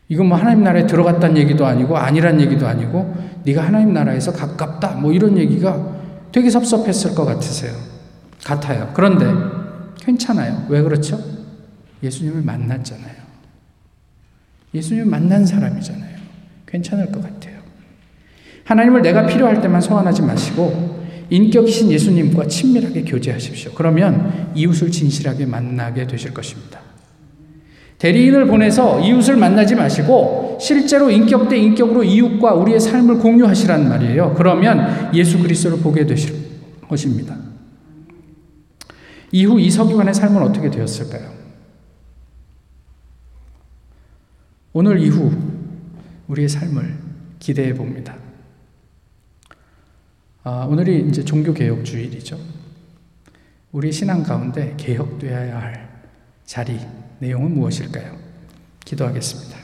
이건 0.08 0.26
뭐 0.26 0.36
하나님 0.36 0.64
나라에 0.64 0.86
들어갔다는 0.86 1.36
얘기도 1.36 1.66
아니고 1.66 1.96
아니란 1.96 2.40
얘기도 2.40 2.66
아니고 2.66 3.14
네가 3.44 3.64
하나님 3.64 3.92
나라에서 3.92 4.32
가깝다. 4.32 4.96
뭐 4.96 5.12
이런 5.12 5.38
얘기가 5.38 5.98
되게 6.32 6.50
섭섭했을 6.50 7.14
것 7.14 7.24
같으세요. 7.24 7.72
같아요. 8.44 8.90
그런데 8.94 9.26
괜찮아요. 10.00 10.66
왜 10.68 10.82
그렇죠? 10.82 11.20
예수님을 12.02 12.42
만났잖아요. 12.42 13.20
예수님을 14.74 15.06
만난 15.06 15.44
사람이잖아요. 15.44 16.18
괜찮을 16.66 17.12
것 17.12 17.22
같아요. 17.22 17.60
하나님을 18.64 19.02
내가 19.02 19.26
필요할 19.26 19.60
때만 19.60 19.80
소환하지 19.80 20.22
마시고 20.22 20.89
인격이신 21.30 21.90
예수님과 21.90 22.48
친밀하게 22.48 23.04
교제하십시오. 23.04 23.72
그러면 23.74 24.50
이웃을 24.54 24.90
진실하게 24.90 25.46
만나게 25.46 26.06
되실 26.06 26.34
것입니다. 26.34 26.80
대리인을 27.98 28.46
보내서 28.46 29.00
이웃을 29.00 29.36
만나지 29.36 29.74
마시고 29.74 30.58
실제로 30.60 31.10
인격 31.10 31.48
대 31.48 31.58
인격으로 31.58 32.02
이웃과 32.02 32.54
우리의 32.54 32.80
삶을 32.80 33.18
공유하시란 33.18 33.88
말이에요. 33.88 34.34
그러면 34.36 35.14
예수 35.14 35.38
그리스도를 35.38 35.78
보게 35.78 36.06
되실 36.06 36.34
것입니다. 36.88 37.36
이후 39.32 39.60
이 39.60 39.70
서기관의 39.70 40.14
삶은 40.14 40.42
어떻게 40.42 40.70
되었을까요? 40.70 41.30
오늘 44.72 44.98
이후 45.00 45.32
우리의 46.28 46.48
삶을 46.48 46.96
기대해 47.38 47.74
봅니다. 47.74 48.16
아, 50.42 50.66
오늘이 50.66 51.07
이제 51.07 51.22
종교개혁 51.22 51.85
주일이죠. 51.85 52.38
우리 53.72 53.92
신앙 53.92 54.22
가운데 54.22 54.72
개혁되어야 54.79 55.61
할 55.61 55.90
자리, 56.46 56.81
내용은 57.18 57.53
무엇일까요? 57.53 58.16
기도하겠습니다. 58.83 59.59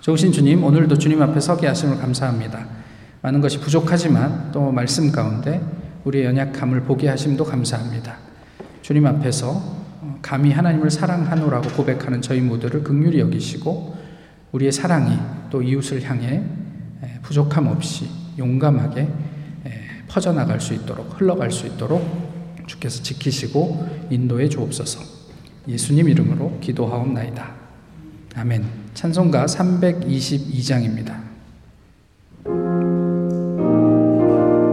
좋으신 0.00 0.32
주님, 0.32 0.64
오늘도 0.64 0.98
주님 0.98 1.22
앞에 1.22 1.38
서게 1.38 1.68
하심을 1.68 1.98
감사합니다. 1.98 2.66
많은 3.22 3.40
것이 3.40 3.60
부족하지만 3.60 4.50
또 4.50 4.72
말씀 4.72 5.12
가운데 5.12 5.62
우리의 6.02 6.24
연약함을 6.24 6.80
보게 6.82 7.08
하심도 7.08 7.44
감사합니다. 7.44 8.16
주님 8.82 9.06
앞에서 9.06 9.62
감히 10.22 10.50
하나님을 10.50 10.90
사랑하노라고 10.90 11.68
고백하는 11.76 12.20
저희 12.20 12.40
모두를 12.40 12.82
극률히 12.82 13.20
여기시고 13.20 13.96
우리의 14.50 14.72
사랑이 14.72 15.16
또 15.50 15.62
이웃을 15.62 16.02
향해 16.02 16.42
부족함 17.22 17.68
없이 17.68 18.08
용감하게 18.36 19.27
퍼져나갈 20.08 20.60
수 20.60 20.74
있도록 20.74 21.20
흘러갈 21.20 21.50
수 21.50 21.66
있도록 21.66 22.02
주께서 22.66 23.02
지키시고 23.02 24.08
인도해 24.10 24.48
주옵소서. 24.48 25.00
예수님 25.68 26.08
이름으로 26.08 26.58
기도하옵나이다. 26.60 27.50
아멘. 28.36 28.64
찬송가 28.94 29.46
322장입니다. 29.46 31.27